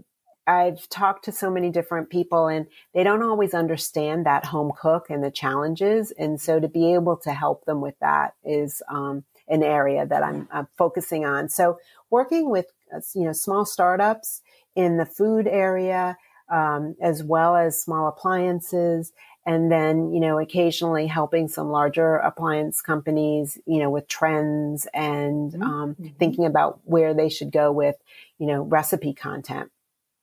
I've 0.46 0.88
talked 0.90 1.26
to 1.26 1.32
so 1.32 1.50
many 1.50 1.70
different 1.70 2.10
people 2.10 2.48
and 2.48 2.68
they 2.94 3.04
don't 3.04 3.24
always 3.24 3.54
understand 3.54 4.26
that 4.26 4.46
home 4.46 4.74
cook 4.78 5.10
and 5.10 5.24
the 5.24 5.32
challenges. 5.32 6.12
And 6.12 6.40
so 6.40 6.60
to 6.60 6.68
be 6.68 6.94
able 6.94 7.18
to 7.18 7.32
help 7.32 7.66
them 7.66 7.80
with 7.80 7.98
that 8.00 8.34
is 8.44 8.82
um, 8.90 9.24
an 9.48 9.64
area 9.64 10.06
that 10.06 10.24
I'm, 10.24 10.48
I'm 10.52 10.68
focusing 10.78 11.26
on. 11.26 11.48
So 11.50 11.80
working 12.10 12.50
with, 12.50 12.68
uh, 12.94 13.00
you 13.16 13.24
know, 13.24 13.34
small 13.34 13.66
startups 13.66 14.42
in 14.76 14.98
the 14.98 15.06
food 15.06 15.48
area, 15.48 16.18
um, 16.50 16.96
as 17.02 17.24
well 17.24 17.56
as 17.56 17.82
small 17.82 18.08
appliances. 18.08 19.12
And 19.46 19.72
then, 19.72 20.14
you 20.14 20.22
know, 20.22 20.40
occasionally 20.40 21.08
helping 21.08 21.50
some 21.50 21.70
larger 21.70 22.16
appliance 22.16 22.82
companies, 22.82 23.60
you 23.66 23.80
know, 23.80 23.90
with 23.90 24.08
trends 24.08 24.88
and 24.94 25.52
mm-hmm. 25.52 25.64
um, 25.64 25.96
mm-hmm. 25.96 26.16
thinking 26.18 26.46
about 26.46 26.80
where 26.86 27.14
they 27.14 27.28
should 27.30 27.52
go 27.52 27.72
with, 27.72 27.98
you 28.40 28.48
know, 28.48 28.62
recipe 28.62 29.14
content. 29.14 29.70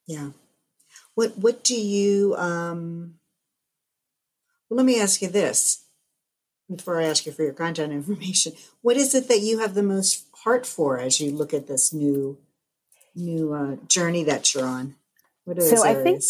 Yeah. 0.06 0.30
What 1.14 1.36
What 1.36 1.62
do 1.64 1.78
you? 1.78 2.34
Um, 2.36 3.16
well, 4.68 4.78
let 4.78 4.86
me 4.86 5.00
ask 5.00 5.20
you 5.20 5.28
this 5.28 5.84
before 6.74 7.00
I 7.00 7.04
ask 7.04 7.26
you 7.26 7.32
for 7.32 7.42
your 7.42 7.52
contact 7.52 7.92
information. 7.92 8.52
What 8.80 8.96
is 8.96 9.14
it 9.14 9.28
that 9.28 9.40
you 9.40 9.58
have 9.58 9.74
the 9.74 9.82
most 9.82 10.26
heart 10.44 10.64
for 10.64 10.98
as 10.98 11.20
you 11.20 11.30
look 11.30 11.52
at 11.52 11.66
this 11.66 11.92
new 11.92 12.38
new 13.14 13.52
uh, 13.52 13.76
journey 13.88 14.24
that 14.24 14.54
you're 14.54 14.66
on? 14.66 14.96
What 15.44 15.58
are 15.58 15.62
so 15.62 15.84
I 15.84 15.94
think 15.94 16.22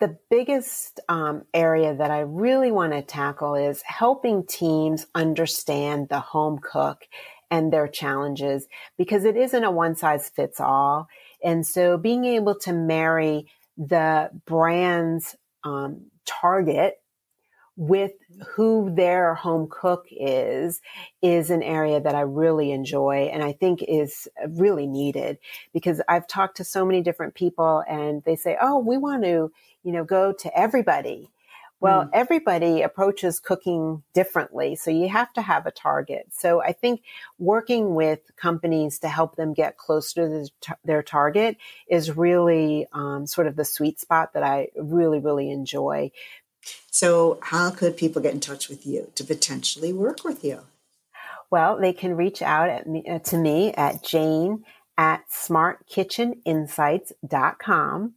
the 0.00 0.18
biggest 0.30 0.98
um, 1.08 1.44
area 1.54 1.94
that 1.94 2.10
I 2.10 2.20
really 2.20 2.72
want 2.72 2.92
to 2.92 3.02
tackle 3.02 3.54
is 3.54 3.82
helping 3.82 4.44
teams 4.44 5.06
understand 5.14 6.08
the 6.08 6.20
home 6.20 6.58
cook 6.58 7.04
and 7.52 7.72
their 7.72 7.86
challenges 7.86 8.66
because 8.98 9.24
it 9.24 9.36
isn't 9.36 9.62
a 9.62 9.70
one 9.70 9.94
size 9.94 10.28
fits 10.28 10.60
all. 10.60 11.06
And 11.44 11.66
so 11.66 11.98
being 11.98 12.24
able 12.24 12.54
to 12.60 12.72
marry 12.72 13.46
the 13.76 14.30
brand's 14.46 15.36
um, 15.64 16.06
target 16.24 16.94
with 17.76 18.12
who 18.54 18.94
their 18.94 19.34
home 19.34 19.66
cook 19.70 20.06
is 20.10 20.80
is 21.22 21.50
an 21.50 21.62
area 21.62 22.00
that 22.00 22.14
I 22.14 22.20
really 22.20 22.70
enjoy 22.70 23.30
and 23.32 23.42
I 23.42 23.52
think 23.52 23.82
is 23.82 24.28
really 24.46 24.86
needed 24.86 25.38
because 25.72 26.02
I've 26.08 26.26
talked 26.26 26.58
to 26.58 26.64
so 26.64 26.84
many 26.84 27.00
different 27.00 27.34
people 27.34 27.82
and 27.88 28.22
they 28.24 28.36
say, 28.36 28.56
"Oh, 28.60 28.78
we 28.78 28.98
want 28.98 29.22
to, 29.24 29.50
you 29.82 29.92
know, 29.92 30.04
go 30.04 30.32
to 30.32 30.58
everybody." 30.58 31.30
Well, 31.82 32.04
mm. 32.04 32.10
everybody 32.12 32.82
approaches 32.82 33.40
cooking 33.40 34.04
differently, 34.14 34.76
so 34.76 34.92
you 34.92 35.08
have 35.08 35.32
to 35.32 35.42
have 35.42 35.66
a 35.66 35.72
target. 35.72 36.26
So 36.30 36.62
I 36.62 36.70
think 36.70 37.02
working 37.40 37.96
with 37.96 38.20
companies 38.36 39.00
to 39.00 39.08
help 39.08 39.34
them 39.34 39.52
get 39.52 39.78
closer 39.78 40.46
to 40.60 40.76
their 40.84 41.02
target 41.02 41.56
is 41.88 42.16
really 42.16 42.86
um, 42.92 43.26
sort 43.26 43.48
of 43.48 43.56
the 43.56 43.64
sweet 43.64 43.98
spot 43.98 44.34
that 44.34 44.44
I 44.44 44.68
really, 44.76 45.18
really 45.18 45.50
enjoy 45.50 46.12
so, 46.90 47.38
how 47.42 47.70
could 47.70 47.96
people 47.96 48.20
get 48.22 48.34
in 48.34 48.40
touch 48.40 48.68
with 48.68 48.84
you 48.86 49.10
to 49.14 49.24
potentially 49.24 49.92
work 49.92 50.24
with 50.24 50.44
you? 50.44 50.60
Well, 51.50 51.78
they 51.78 51.92
can 51.92 52.16
reach 52.16 52.42
out 52.42 52.68
at 52.68 52.86
me, 52.86 53.04
uh, 53.08 53.18
to 53.20 53.36
me 53.36 53.72
at 53.74 54.04
jane 54.04 54.64
at 54.96 55.24
smartkitcheninsights.com 55.30 58.14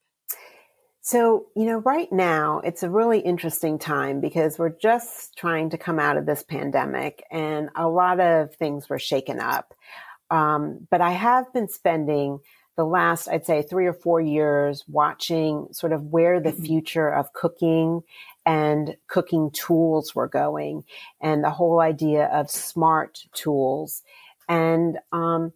So, 1.00 1.46
you 1.56 1.64
know, 1.64 1.78
right 1.78 2.12
now 2.12 2.60
it's 2.60 2.82
a 2.82 2.90
really 2.90 3.20
interesting 3.20 3.78
time 3.78 4.20
because 4.20 4.58
we're 4.58 4.76
just 4.78 5.36
trying 5.38 5.70
to 5.70 5.78
come 5.78 5.98
out 5.98 6.18
of 6.18 6.26
this 6.26 6.42
pandemic 6.42 7.24
and 7.30 7.70
a 7.74 7.88
lot 7.88 8.20
of 8.20 8.54
things 8.56 8.90
were 8.90 8.98
shaken 8.98 9.40
up. 9.40 9.72
Um, 10.30 10.86
but 10.90 11.00
I 11.00 11.12
have 11.12 11.50
been 11.54 11.68
spending 11.68 12.40
the 12.76 12.84
last, 12.84 13.26
I'd 13.26 13.46
say, 13.46 13.62
three 13.62 13.86
or 13.86 13.94
four 13.94 14.20
years 14.20 14.84
watching 14.86 15.68
sort 15.72 15.92
of 15.92 16.02
where 16.02 16.40
the 16.40 16.52
mm-hmm. 16.52 16.64
future 16.64 17.08
of 17.08 17.32
cooking 17.32 18.02
and 18.44 18.96
cooking 19.08 19.50
tools 19.50 20.14
were 20.14 20.28
going 20.28 20.84
and 21.20 21.42
the 21.42 21.50
whole 21.50 21.80
idea 21.80 22.26
of 22.26 22.50
smart 22.50 23.24
tools. 23.32 24.02
And 24.48 24.98
um, 25.10 25.52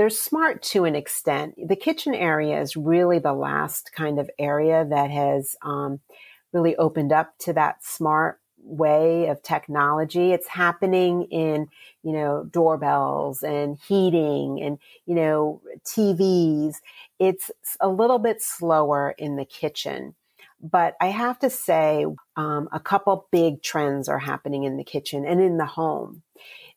they're 0.00 0.08
smart 0.08 0.62
to 0.62 0.86
an 0.86 0.96
extent. 0.96 1.52
The 1.62 1.76
kitchen 1.76 2.14
area 2.14 2.58
is 2.58 2.74
really 2.74 3.18
the 3.18 3.34
last 3.34 3.90
kind 3.94 4.18
of 4.18 4.30
area 4.38 4.86
that 4.88 5.10
has 5.10 5.56
um, 5.60 6.00
really 6.54 6.74
opened 6.76 7.12
up 7.12 7.36
to 7.40 7.52
that 7.52 7.84
smart 7.84 8.40
way 8.62 9.26
of 9.26 9.42
technology. 9.42 10.32
It's 10.32 10.48
happening 10.48 11.24
in, 11.24 11.68
you 12.02 12.14
know, 12.14 12.48
doorbells 12.50 13.42
and 13.42 13.76
heating 13.76 14.62
and, 14.62 14.78
you 15.04 15.14
know, 15.14 15.60
TVs. 15.84 16.76
It's 17.18 17.50
a 17.78 17.88
little 17.90 18.18
bit 18.18 18.40
slower 18.40 19.14
in 19.18 19.36
the 19.36 19.44
kitchen. 19.44 20.14
But 20.62 20.96
I 20.98 21.08
have 21.08 21.38
to 21.40 21.50
say, 21.50 22.06
um, 22.36 22.70
a 22.72 22.80
couple 22.80 23.28
big 23.30 23.62
trends 23.62 24.08
are 24.08 24.18
happening 24.18 24.64
in 24.64 24.78
the 24.78 24.84
kitchen 24.84 25.26
and 25.26 25.42
in 25.42 25.58
the 25.58 25.66
home. 25.66 26.22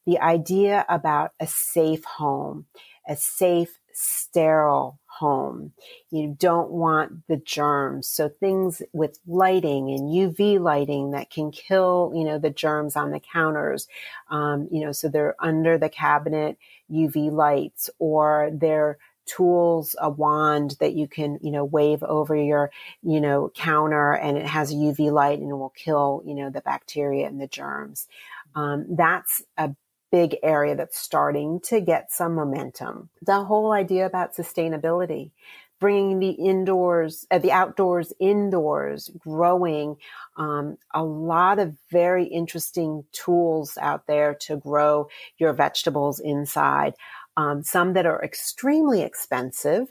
The 0.06 0.20
idea 0.20 0.86
about 0.90 1.32
a 1.40 1.48
safe 1.48 2.04
home 2.04 2.66
a 3.08 3.16
safe, 3.16 3.80
sterile 3.94 5.00
home. 5.06 5.74
You 6.10 6.36
don't 6.40 6.72
want 6.72 7.28
the 7.28 7.38
germs. 7.38 8.10
So 8.10 8.30
things 8.30 8.82
with 8.94 9.20
lighting 9.28 9.90
and 9.90 10.10
UV 10.10 10.60
lighting 10.60 11.12
that 11.12 11.30
can 11.30 11.52
kill, 11.52 12.12
you 12.16 12.24
know, 12.24 12.40
the 12.40 12.50
germs 12.50 12.96
on 12.96 13.12
the 13.12 13.20
counters. 13.20 13.88
Um, 14.30 14.68
you 14.72 14.84
know, 14.84 14.92
so 14.92 15.10
they're 15.10 15.36
under 15.40 15.78
the 15.78 15.90
cabinet 15.90 16.58
UV 16.92 17.32
lights 17.32 17.90
or 18.00 18.50
they're 18.54 18.98
tools, 19.26 19.96
a 20.02 20.10
wand 20.10 20.76
that 20.80 20.94
you 20.94 21.08
can, 21.08 21.40
you 21.42 21.52
know, 21.52 21.64
wave 21.64 22.04
over 22.04 22.36
your, 22.36 22.72
you 23.02 23.22
know, 23.22 23.52
counter 23.56 24.14
and 24.14 24.38
it 24.38 24.46
has 24.46 24.72
a 24.72 24.76
UV 24.76 25.12
light 25.12 25.40
and 25.40 25.50
it 25.50 25.56
will 25.56 25.74
kill, 25.76 26.22
you 26.26 26.34
know, 26.34 26.50
the 26.50 26.62
bacteria 26.62 27.28
and 27.28 27.40
the 27.40 27.48
germs. 27.48 28.08
Um, 28.56 28.86
that's 28.90 29.44
a 29.58 29.76
big 30.14 30.38
area 30.44 30.76
that's 30.76 31.00
starting 31.00 31.60
to 31.60 31.82
get 31.82 32.12
some 32.12 32.36
momentum. 32.36 33.10
The 33.24 33.44
whole 33.44 33.72
idea 33.72 34.06
about 34.06 34.36
sustainability, 34.36 35.32
bringing 35.80 36.20
the 36.20 36.30
indoors, 36.30 37.26
uh, 37.32 37.40
the 37.40 37.52
outdoors 37.52 38.14
indoors, 38.20 39.10
growing 39.18 39.98
um, 40.38 40.78
a 40.94 41.04
lot 41.04 41.58
of 41.58 41.76
very 41.90 42.26
interesting 42.26 43.04
tools 43.12 43.76
out 43.82 44.06
there 44.06 44.36
to 44.36 44.58
grow 44.58 45.10
your 45.40 45.52
vegetables 45.52 46.20
inside. 46.20 46.94
Um, 47.36 47.64
some 47.64 47.94
that 47.94 48.06
are 48.06 48.24
extremely 48.24 49.02
expensive, 49.02 49.88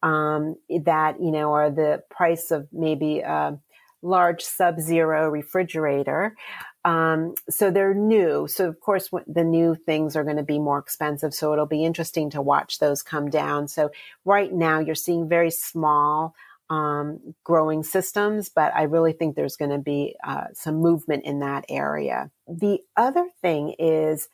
um, 0.00 0.54
that 0.84 1.20
you 1.20 1.32
know 1.32 1.52
are 1.54 1.72
the 1.72 2.04
price 2.08 2.52
of 2.52 2.68
maybe 2.72 3.18
a 3.18 3.58
large 4.00 4.42
sub-zero 4.44 5.28
refrigerator. 5.28 6.36
Um, 6.86 7.34
so 7.50 7.72
they're 7.72 7.94
new. 7.94 8.46
So 8.46 8.68
of 8.68 8.78
course, 8.78 9.10
the 9.26 9.42
new 9.42 9.74
things 9.74 10.14
are 10.14 10.22
going 10.22 10.36
to 10.36 10.44
be 10.44 10.60
more 10.60 10.78
expensive. 10.78 11.34
So 11.34 11.52
it'll 11.52 11.66
be 11.66 11.84
interesting 11.84 12.30
to 12.30 12.40
watch 12.40 12.78
those 12.78 13.02
come 13.02 13.28
down. 13.28 13.66
So 13.66 13.90
right 14.24 14.52
now 14.52 14.78
you're 14.78 14.94
seeing 14.94 15.28
very 15.28 15.50
small 15.50 16.36
um, 16.70 17.34
growing 17.42 17.82
systems, 17.82 18.50
but 18.50 18.72
I 18.72 18.84
really 18.84 19.12
think 19.12 19.34
there's 19.34 19.56
going 19.56 19.72
to 19.72 19.78
be 19.78 20.14
uh, 20.22 20.44
some 20.54 20.76
movement 20.76 21.24
in 21.24 21.40
that 21.40 21.64
area. 21.68 22.30
The 22.46 22.78
other 22.96 23.28
thing 23.42 23.74
is, 23.80 24.28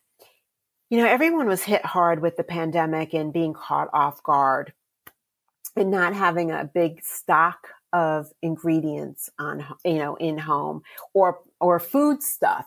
you 0.90 0.98
know, 0.98 1.06
everyone 1.06 1.48
was 1.48 1.62
hit 1.62 1.86
hard 1.86 2.20
with 2.20 2.36
the 2.36 2.44
pandemic 2.44 3.14
and 3.14 3.32
being 3.32 3.54
caught 3.54 3.88
off 3.94 4.22
guard 4.22 4.74
and 5.74 5.90
not 5.90 6.14
having 6.14 6.50
a 6.50 6.64
big 6.66 7.02
stock 7.02 7.68
of 7.92 8.32
ingredients 8.42 9.30
on 9.38 9.64
you 9.84 9.98
know 9.98 10.16
in 10.16 10.38
home 10.38 10.82
or 11.14 11.40
or 11.60 11.78
food 11.78 12.22
stuff 12.22 12.66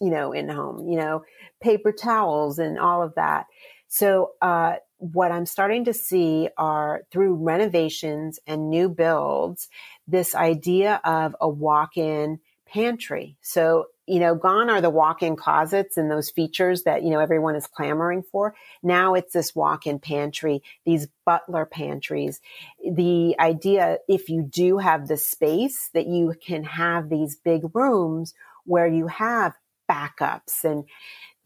you 0.00 0.10
know 0.10 0.32
in 0.32 0.48
home 0.48 0.88
you 0.88 0.96
know 0.96 1.22
paper 1.60 1.92
towels 1.92 2.58
and 2.58 2.78
all 2.78 3.02
of 3.02 3.14
that. 3.14 3.46
So 3.88 4.32
uh, 4.40 4.76
what 5.02 5.32
i'm 5.32 5.46
starting 5.46 5.84
to 5.84 5.92
see 5.92 6.48
are 6.56 7.02
through 7.10 7.34
renovations 7.34 8.38
and 8.46 8.70
new 8.70 8.88
builds 8.88 9.68
this 10.06 10.32
idea 10.34 11.00
of 11.04 11.34
a 11.40 11.48
walk-in 11.48 12.38
pantry. 12.66 13.36
So 13.42 13.86
you 14.06 14.18
know, 14.18 14.34
gone 14.34 14.68
are 14.68 14.80
the 14.80 14.90
walk-in 14.90 15.36
closets 15.36 15.96
and 15.96 16.10
those 16.10 16.30
features 16.30 16.82
that, 16.82 17.02
you 17.02 17.10
know, 17.10 17.20
everyone 17.20 17.54
is 17.54 17.66
clamoring 17.66 18.22
for. 18.22 18.54
Now 18.82 19.14
it's 19.14 19.32
this 19.32 19.54
walk-in 19.54 20.00
pantry, 20.00 20.62
these 20.84 21.06
butler 21.24 21.66
pantries. 21.66 22.40
The 22.84 23.36
idea, 23.38 23.98
if 24.08 24.28
you 24.28 24.42
do 24.42 24.78
have 24.78 25.06
the 25.06 25.16
space 25.16 25.90
that 25.94 26.06
you 26.06 26.34
can 26.44 26.64
have 26.64 27.08
these 27.08 27.36
big 27.36 27.74
rooms 27.74 28.34
where 28.64 28.88
you 28.88 29.06
have 29.06 29.54
backups 29.90 30.64
and 30.64 30.84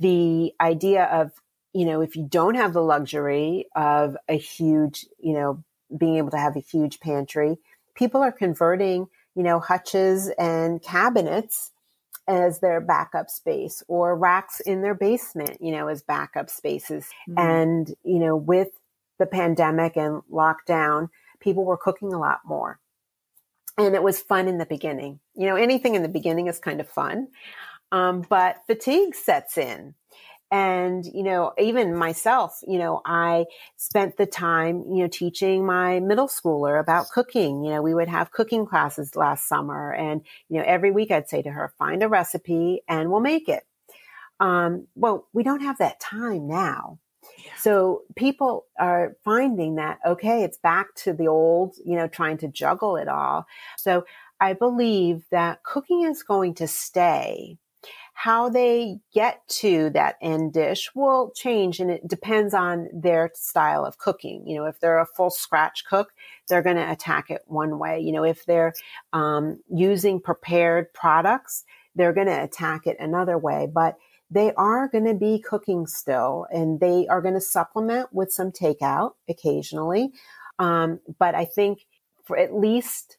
the 0.01 0.53
idea 0.61 1.05
of, 1.05 1.33
you 1.73 1.85
know, 1.85 2.01
if 2.01 2.17
you 2.17 2.27
don't 2.27 2.55
have 2.55 2.73
the 2.73 2.83
luxury 2.83 3.67
of 3.77 4.17
a 4.29 4.39
huge, 4.39 5.05
you 5.19 5.35
know, 5.35 5.63
being 5.97 6.17
able 6.17 6.31
to 6.31 6.39
have 6.39 6.57
a 6.57 6.61
huge 6.61 7.01
pantry, 7.01 7.59
people 7.95 8.23
are 8.23 8.33
converting, 8.33 9.09
you 9.35 9.43
know, 9.43 9.61
hutches 9.61 10.31
and 10.39 10.83
cabinets 10.83 11.73
as 12.29 12.61
their 12.61 12.81
backup 12.81 13.31
space 13.31 13.83
or 13.89 14.17
racks 14.17 14.61
in 14.61 14.83
their 14.83 14.95
basement, 14.95 15.59
you 15.61 15.73
know, 15.73 15.89
as 15.89 16.03
backup 16.03 16.51
spaces. 16.51 17.07
Mm-hmm. 17.29 17.39
And, 17.39 17.95
you 18.05 18.19
know, 18.19 18.37
with 18.37 18.69
the 19.19 19.27
pandemic 19.27 19.97
and 19.97 20.23
lockdown, 20.31 21.09
people 21.41 21.65
were 21.65 21.77
cooking 21.77 22.13
a 22.13 22.19
lot 22.19 22.41
more. 22.45 22.81
And 23.79 23.95
it 23.95 24.03
was 24.03 24.21
fun 24.21 24.49
in 24.49 24.59
the 24.59 24.67
beginning. 24.67 25.21
You 25.35 25.47
know, 25.47 25.57
anything 25.57 25.95
in 25.95 26.03
the 26.03 26.09
beginning 26.09 26.47
is 26.47 26.59
kind 26.59 26.81
of 26.81 26.89
fun. 26.89 27.29
Um, 27.93 28.25
but 28.29 28.63
fatigue 28.67 29.15
sets 29.15 29.59
in. 29.59 29.95
And, 30.51 31.05
you 31.05 31.25
know, 31.25 31.53
even 31.59 31.97
myself, 31.97 32.61
you 32.67 32.79
know, 32.79 33.01
I 33.05 33.47
spent 33.77 34.17
the 34.17 34.27
time, 34.27 34.85
you 34.93 35.03
know, 35.03 35.09
teaching 35.09 35.67
my 35.67 35.99
middle 35.99 36.29
schooler 36.29 36.79
about 36.79 37.11
cooking. 37.11 37.65
You 37.65 37.73
know, 37.73 37.83
we 37.83 37.95
would 37.95 38.09
have 38.09 38.31
cooking 38.31 38.65
classes 38.65 39.17
last 39.17 39.49
summer 39.49 39.93
and, 39.93 40.23
you 40.49 40.59
know, 40.59 40.65
every 40.65 40.93
week 40.93 41.11
I'd 41.11 41.29
say 41.29 41.43
to 41.43 41.51
her, 41.51 41.75
find 41.79 42.03
a 42.03 42.09
recipe 42.09 42.83
and 42.89 43.11
we'll 43.11 43.21
make 43.21 43.49
it. 43.49 43.65
Um, 44.39 44.87
well, 44.95 45.27
we 45.33 45.43
don't 45.43 45.63
have 45.63 45.79
that 45.79 45.99
time 45.99 46.47
now. 46.47 47.01
So 47.59 48.03
people 48.15 48.67
are 48.79 49.17
finding 49.25 49.77
that, 49.77 49.99
okay, 50.07 50.45
it's 50.45 50.59
back 50.59 50.95
to 50.97 51.13
the 51.13 51.27
old, 51.27 51.75
you 51.85 51.97
know, 51.97 52.07
trying 52.07 52.39
to 52.39 52.49
juggle 52.49 52.97
it 52.97 53.09
all. 53.09 53.47
So 53.77 54.05
I 54.41 54.53
believe 54.53 55.25
that 55.31 55.65
cooking 55.65 56.03
is 56.03 56.23
going 56.23 56.55
to 56.55 56.69
stay. 56.69 57.59
How 58.19 58.49
they 58.49 58.99
get 59.13 59.47
to 59.61 59.91
that 59.91 60.17
end 60.23 60.55
dish 60.55 60.91
will 60.95 61.33
change 61.35 61.81
and 61.81 61.91
it 61.91 62.09
depends 62.09 62.55
on 62.55 62.89
their 62.91 63.31
style 63.35 63.85
of 63.85 63.99
cooking. 63.99 64.47
You 64.47 64.57
know, 64.57 64.65
if 64.65 64.81
they're 64.81 64.99
a 64.99 65.05
full 65.05 65.29
scratch 65.29 65.85
cook, 65.85 66.15
they're 66.49 66.63
going 66.63 66.77
to 66.77 66.91
attack 66.91 67.29
it 67.29 67.43
one 67.45 67.79
way. 67.79 68.01
You 68.01 68.13
know, 68.13 68.25
if 68.25 68.47
they're 68.47 68.73
um, 69.13 69.61
using 69.69 70.19
prepared 70.19 70.95
products, 70.95 71.65
they're 71.95 72.15
going 72.15 72.29
to 72.29 72.43
attack 72.43 72.87
it 72.87 72.97
another 72.99 73.37
way. 73.37 73.69
But 73.71 73.99
they 74.31 74.51
are 74.55 74.89
going 74.89 75.05
to 75.05 75.15
be 75.15 75.39
cooking 75.39 75.87
still 75.87 76.47
and 76.51 76.81
they 76.81 77.07
are 77.09 77.21
going 77.21 77.35
to 77.35 77.41
supplement 77.41 78.15
with 78.15 78.33
some 78.33 78.51
takeout 78.51 79.13
occasionally. 79.29 80.13
Um, 80.59 81.01
but 81.19 81.35
I 81.35 81.45
think 81.45 81.85
for 82.25 82.39
at 82.39 82.55
least 82.55 83.19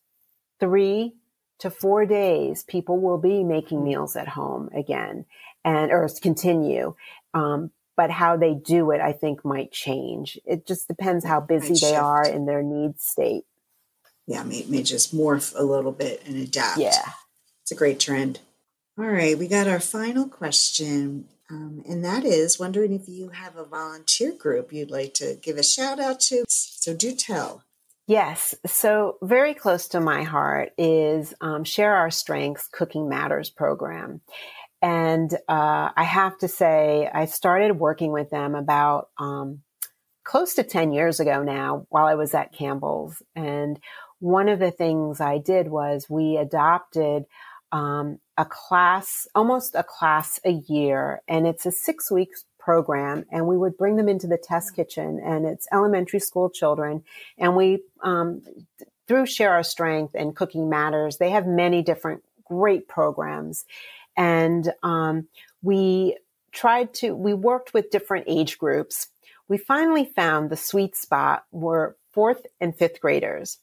three 0.59 1.13
to 1.59 1.69
four 1.69 2.05
days, 2.05 2.63
people 2.63 2.99
will 2.99 3.17
be 3.17 3.43
making 3.43 3.83
meals 3.83 4.15
at 4.15 4.27
home 4.27 4.69
again 4.75 5.25
and 5.63 5.91
or 5.91 6.07
continue. 6.21 6.95
Um, 7.33 7.71
but 7.95 8.11
how 8.11 8.37
they 8.37 8.53
do 8.53 8.91
it, 8.91 9.01
I 9.01 9.11
think, 9.11 9.43
might 9.43 9.71
change. 9.71 10.39
It 10.45 10.67
just 10.67 10.87
depends 10.87 11.25
how 11.25 11.41
busy 11.41 11.73
they 11.73 11.95
are 11.95 12.25
in 12.25 12.45
their 12.45 12.61
needs 12.61 13.03
state. 13.03 13.43
Yeah, 14.27 14.43
may, 14.43 14.65
may 14.67 14.83
just 14.83 15.15
morph 15.15 15.57
a 15.57 15.63
little 15.63 15.91
bit 15.91 16.21
and 16.27 16.37
adapt. 16.37 16.77
Yeah. 16.77 17.11
It's 17.63 17.71
a 17.71 17.75
great 17.75 17.99
trend. 17.99 18.39
All 18.99 19.05
right, 19.05 19.37
we 19.37 19.47
got 19.47 19.67
our 19.67 19.79
final 19.79 20.27
question, 20.27 21.27
um, 21.51 21.83
and 21.87 22.03
that 22.03 22.25
is 22.25 22.59
wondering 22.59 22.93
if 22.93 23.07
you 23.07 23.29
have 23.29 23.55
a 23.55 23.63
volunteer 23.63 24.31
group 24.31 24.73
you'd 24.73 24.89
like 24.89 25.13
to 25.15 25.37
give 25.41 25.57
a 25.57 25.63
shout 25.63 25.99
out 25.99 26.19
to. 26.21 26.45
So 26.47 26.95
do 26.95 27.13
tell. 27.13 27.63
Yes. 28.07 28.55
So, 28.65 29.17
very 29.21 29.53
close 29.53 29.89
to 29.89 29.99
my 29.99 30.23
heart 30.23 30.71
is 30.77 31.33
um, 31.41 31.65
Share 31.65 31.93
Our 31.93 32.09
Strengths 32.09 32.69
Cooking 32.71 33.09
Matters 33.09 33.49
program. 33.49 34.21
And 34.81 35.33
uh, 35.49 35.89
I 35.95 36.03
have 36.03 36.37
to 36.39 36.47
say, 36.47 37.09
I 37.13 37.25
started 37.25 37.79
working 37.79 38.13
with 38.13 38.29
them 38.29 38.55
about 38.55 39.09
um, 39.17 39.59
close 40.23 40.53
to 40.53 40.63
10 40.63 40.93
years 40.93 41.19
ago 41.19 41.43
now 41.43 41.85
while 41.89 42.05
I 42.05 42.15
was 42.15 42.33
at 42.33 42.53
Campbell's. 42.53 43.21
And 43.35 43.77
one 44.19 44.47
of 44.47 44.59
the 44.59 44.71
things 44.71 45.19
I 45.19 45.39
did 45.39 45.67
was 45.67 46.09
we 46.09 46.37
adopted 46.37 47.25
um, 47.73 48.19
a 48.37 48.45
class, 48.45 49.27
almost 49.35 49.75
a 49.75 49.83
class 49.83 50.39
a 50.45 50.51
year, 50.51 51.21
and 51.27 51.45
it's 51.45 51.65
a 51.65 51.71
six 51.71 52.09
weeks 52.09 52.45
program 52.67 53.23
and 53.31 53.47
we 53.47 53.55
would 53.55 53.77
bring 53.77 53.95
them 53.95 54.09
into 54.09 54.27
the 54.27 54.37
test 54.37 54.75
kitchen 54.75 55.21
and 55.23 55.45
it's 55.45 55.69
elementary 55.71 56.19
school 56.19 56.49
children 56.49 57.01
and 57.37 57.55
we 57.55 57.81
um, 58.03 58.41
through 59.07 59.25
share 59.25 59.53
our 59.53 59.63
strength 59.63 60.13
and 60.15 60.35
cooking 60.35 60.67
matters 60.67 61.15
they 61.15 61.29
have 61.29 61.47
many 61.47 61.81
different 61.81 62.21
great 62.47 62.87
programs. 62.87 63.65
And 64.15 64.71
um, 64.83 65.27
we 65.61 66.17
tried 66.51 66.93
to 66.95 67.15
we 67.15 67.33
worked 67.33 67.73
with 67.73 67.91
different 67.91 68.25
age 68.27 68.57
groups. 68.57 69.07
We 69.47 69.57
finally 69.57 70.05
found 70.05 70.49
the 70.49 70.57
sweet 70.57 70.95
spot 70.95 71.45
were 71.51 71.95
fourth 72.11 72.45
and 72.59 72.75
fifth 72.75 72.99
graders 72.99 73.59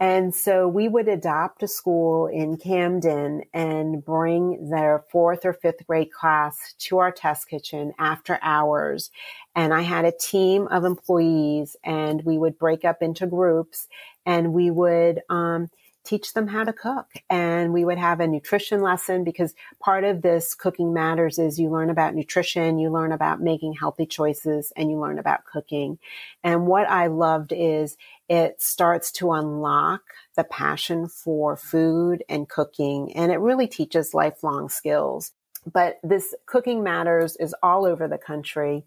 and 0.00 0.34
so 0.34 0.68
we 0.68 0.88
would 0.88 1.08
adopt 1.08 1.62
a 1.62 1.68
school 1.68 2.26
in 2.26 2.56
Camden 2.56 3.42
and 3.52 4.04
bring 4.04 4.70
their 4.70 5.04
fourth 5.10 5.44
or 5.44 5.52
fifth 5.52 5.86
grade 5.86 6.12
class 6.12 6.74
to 6.78 6.98
our 6.98 7.12
test 7.12 7.48
kitchen 7.48 7.92
after 7.98 8.38
hours. 8.42 9.10
And 9.54 9.72
I 9.72 9.82
had 9.82 10.04
a 10.04 10.12
team 10.12 10.68
of 10.68 10.84
employees 10.84 11.76
and 11.84 12.22
we 12.24 12.38
would 12.38 12.58
break 12.58 12.84
up 12.84 13.02
into 13.02 13.26
groups 13.26 13.88
and 14.24 14.52
we 14.52 14.70
would, 14.70 15.20
um, 15.28 15.70
teach 16.06 16.32
them 16.32 16.46
how 16.46 16.64
to 16.64 16.72
cook. 16.72 17.10
And 17.28 17.72
we 17.72 17.84
would 17.84 17.98
have 17.98 18.20
a 18.20 18.26
nutrition 18.26 18.80
lesson 18.80 19.24
because 19.24 19.54
part 19.80 20.04
of 20.04 20.22
this 20.22 20.54
cooking 20.54 20.94
matters 20.94 21.38
is 21.38 21.58
you 21.58 21.70
learn 21.70 21.90
about 21.90 22.14
nutrition, 22.14 22.78
you 22.78 22.90
learn 22.90 23.12
about 23.12 23.40
making 23.40 23.74
healthy 23.74 24.06
choices, 24.06 24.72
and 24.76 24.90
you 24.90 24.98
learn 24.98 25.18
about 25.18 25.44
cooking. 25.44 25.98
And 26.42 26.66
what 26.66 26.88
I 26.88 27.08
loved 27.08 27.52
is 27.54 27.96
it 28.28 28.62
starts 28.62 29.10
to 29.12 29.32
unlock 29.32 30.02
the 30.36 30.44
passion 30.44 31.08
for 31.08 31.56
food 31.56 32.22
and 32.28 32.48
cooking, 32.48 33.12
and 33.14 33.32
it 33.32 33.38
really 33.38 33.66
teaches 33.66 34.14
lifelong 34.14 34.68
skills. 34.68 35.32
But 35.70 35.98
this 36.02 36.34
cooking 36.46 36.82
matters 36.84 37.36
is 37.36 37.54
all 37.62 37.84
over 37.84 38.06
the 38.06 38.18
country. 38.18 38.84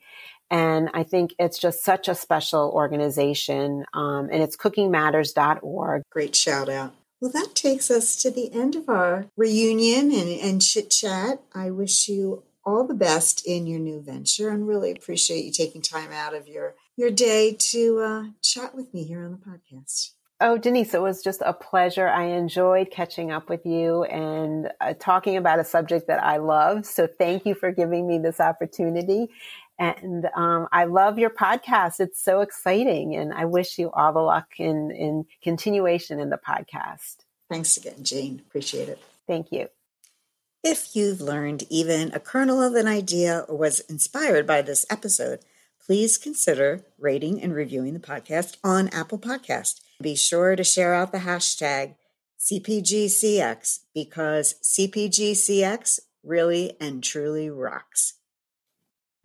And 0.49 0.89
I 0.93 1.03
think 1.03 1.35
it's 1.37 1.59
just 1.59 1.83
such 1.83 2.07
a 2.07 2.15
special 2.15 2.71
organization. 2.73 3.85
Um, 3.93 4.29
and 4.31 4.41
it's 4.41 4.57
cookingmatters.org. 4.57 6.01
Great 6.09 6.35
shout 6.35 6.69
out. 6.69 6.93
Well, 7.21 7.31
that 7.31 7.53
takes 7.53 7.91
us 7.91 8.15
to 8.17 8.31
the 8.31 8.53
end 8.53 8.75
of 8.75 8.87
our 8.87 9.25
reunion 9.35 10.11
and, 10.11 10.29
and 10.39 10.61
chit 10.61 10.89
chat. 10.89 11.41
I 11.53 11.69
wish 11.69 12.07
you 12.07 12.43
all 12.65 12.87
the 12.87 12.93
best 12.93 13.45
in 13.45 13.67
your 13.67 13.79
new 13.79 14.01
venture 14.01 14.49
and 14.49 14.67
really 14.67 14.91
appreciate 14.91 15.43
you 15.43 15.51
taking 15.51 15.81
time 15.81 16.11
out 16.13 16.33
of 16.33 16.47
your, 16.47 16.75
your 16.95 17.11
day 17.11 17.55
to 17.59 17.99
uh, 17.99 18.23
chat 18.41 18.73
with 18.73 18.93
me 18.93 19.03
here 19.03 19.25
on 19.25 19.31
the 19.31 19.37
podcast. 19.37 20.11
Oh, 20.41 20.57
Denise, 20.57 20.93
it 20.93 21.01
was 21.01 21.21
just 21.21 21.41
a 21.45 21.51
pleasure. 21.51 22.07
I 22.07 22.23
enjoyed 22.23 22.91
catching 22.91 23.29
up 23.29 23.49
with 23.49 23.65
you 23.65 24.03
and 24.05 24.69
uh, 24.79 24.93
talking 24.97 25.35
about 25.35 25.59
a 25.59 25.65
subject 25.65 26.07
that 26.07 26.23
I 26.23 26.37
love. 26.37 26.85
So 26.85 27.07
thank 27.07 27.45
you 27.45 27.53
for 27.53 27.73
giving 27.73 28.07
me 28.07 28.19
this 28.19 28.39
opportunity. 28.39 29.27
And 29.79 30.27
um, 30.35 30.67
I 30.73 30.83
love 30.83 31.17
your 31.17 31.29
podcast. 31.29 32.01
It's 32.01 32.21
so 32.21 32.41
exciting. 32.41 33.15
And 33.15 33.33
I 33.33 33.45
wish 33.45 33.79
you 33.79 33.89
all 33.91 34.11
the 34.11 34.19
luck 34.19 34.59
in, 34.59 34.91
in 34.91 35.25
continuation 35.41 36.19
in 36.19 36.29
the 36.29 36.37
podcast. 36.37 37.15
Thanks 37.49 37.77
again, 37.77 38.03
Jane. 38.03 38.43
Appreciate 38.45 38.89
it. 38.89 39.01
Thank 39.25 39.51
you. 39.51 39.69
If 40.63 40.93
you've 40.95 41.21
learned 41.21 41.63
even 41.69 42.11
a 42.13 42.19
kernel 42.19 42.61
of 42.61 42.75
an 42.75 42.87
idea 42.87 43.45
or 43.47 43.57
was 43.57 43.79
inspired 43.81 44.45
by 44.45 44.61
this 44.61 44.85
episode, 44.89 45.39
please 45.83 46.17
consider 46.17 46.83
rating 46.99 47.41
and 47.41 47.55
reviewing 47.55 47.93
the 47.93 47.99
podcast 47.99 48.57
on 48.61 48.89
Apple 48.89 49.17
Podcast. 49.17 49.79
Be 50.01 50.15
sure 50.15 50.57
to 50.57 50.63
share 50.63 50.93
out 50.93 51.13
the 51.13 51.19
hashtag 51.19 51.95
CPGCX 52.37 53.79
because 53.93 54.55
CPGCX 54.61 56.01
really 56.23 56.75
and 56.81 57.01
truly 57.01 57.49
rocks. 57.49 58.15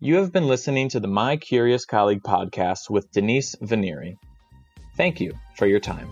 You 0.01 0.15
have 0.15 0.33
been 0.33 0.49
listening 0.49 0.89
to 0.89 0.99
the 0.99 1.07
My 1.07 1.37
Curious 1.37 1.85
Colleague 1.85 2.21
podcast 2.21 2.89
with 2.89 3.09
Denise 3.11 3.55
Venneri. 3.63 4.17
Thank 4.97 5.21
you 5.21 5.31
for 5.55 5.67
your 5.67 5.79
time. 5.79 6.09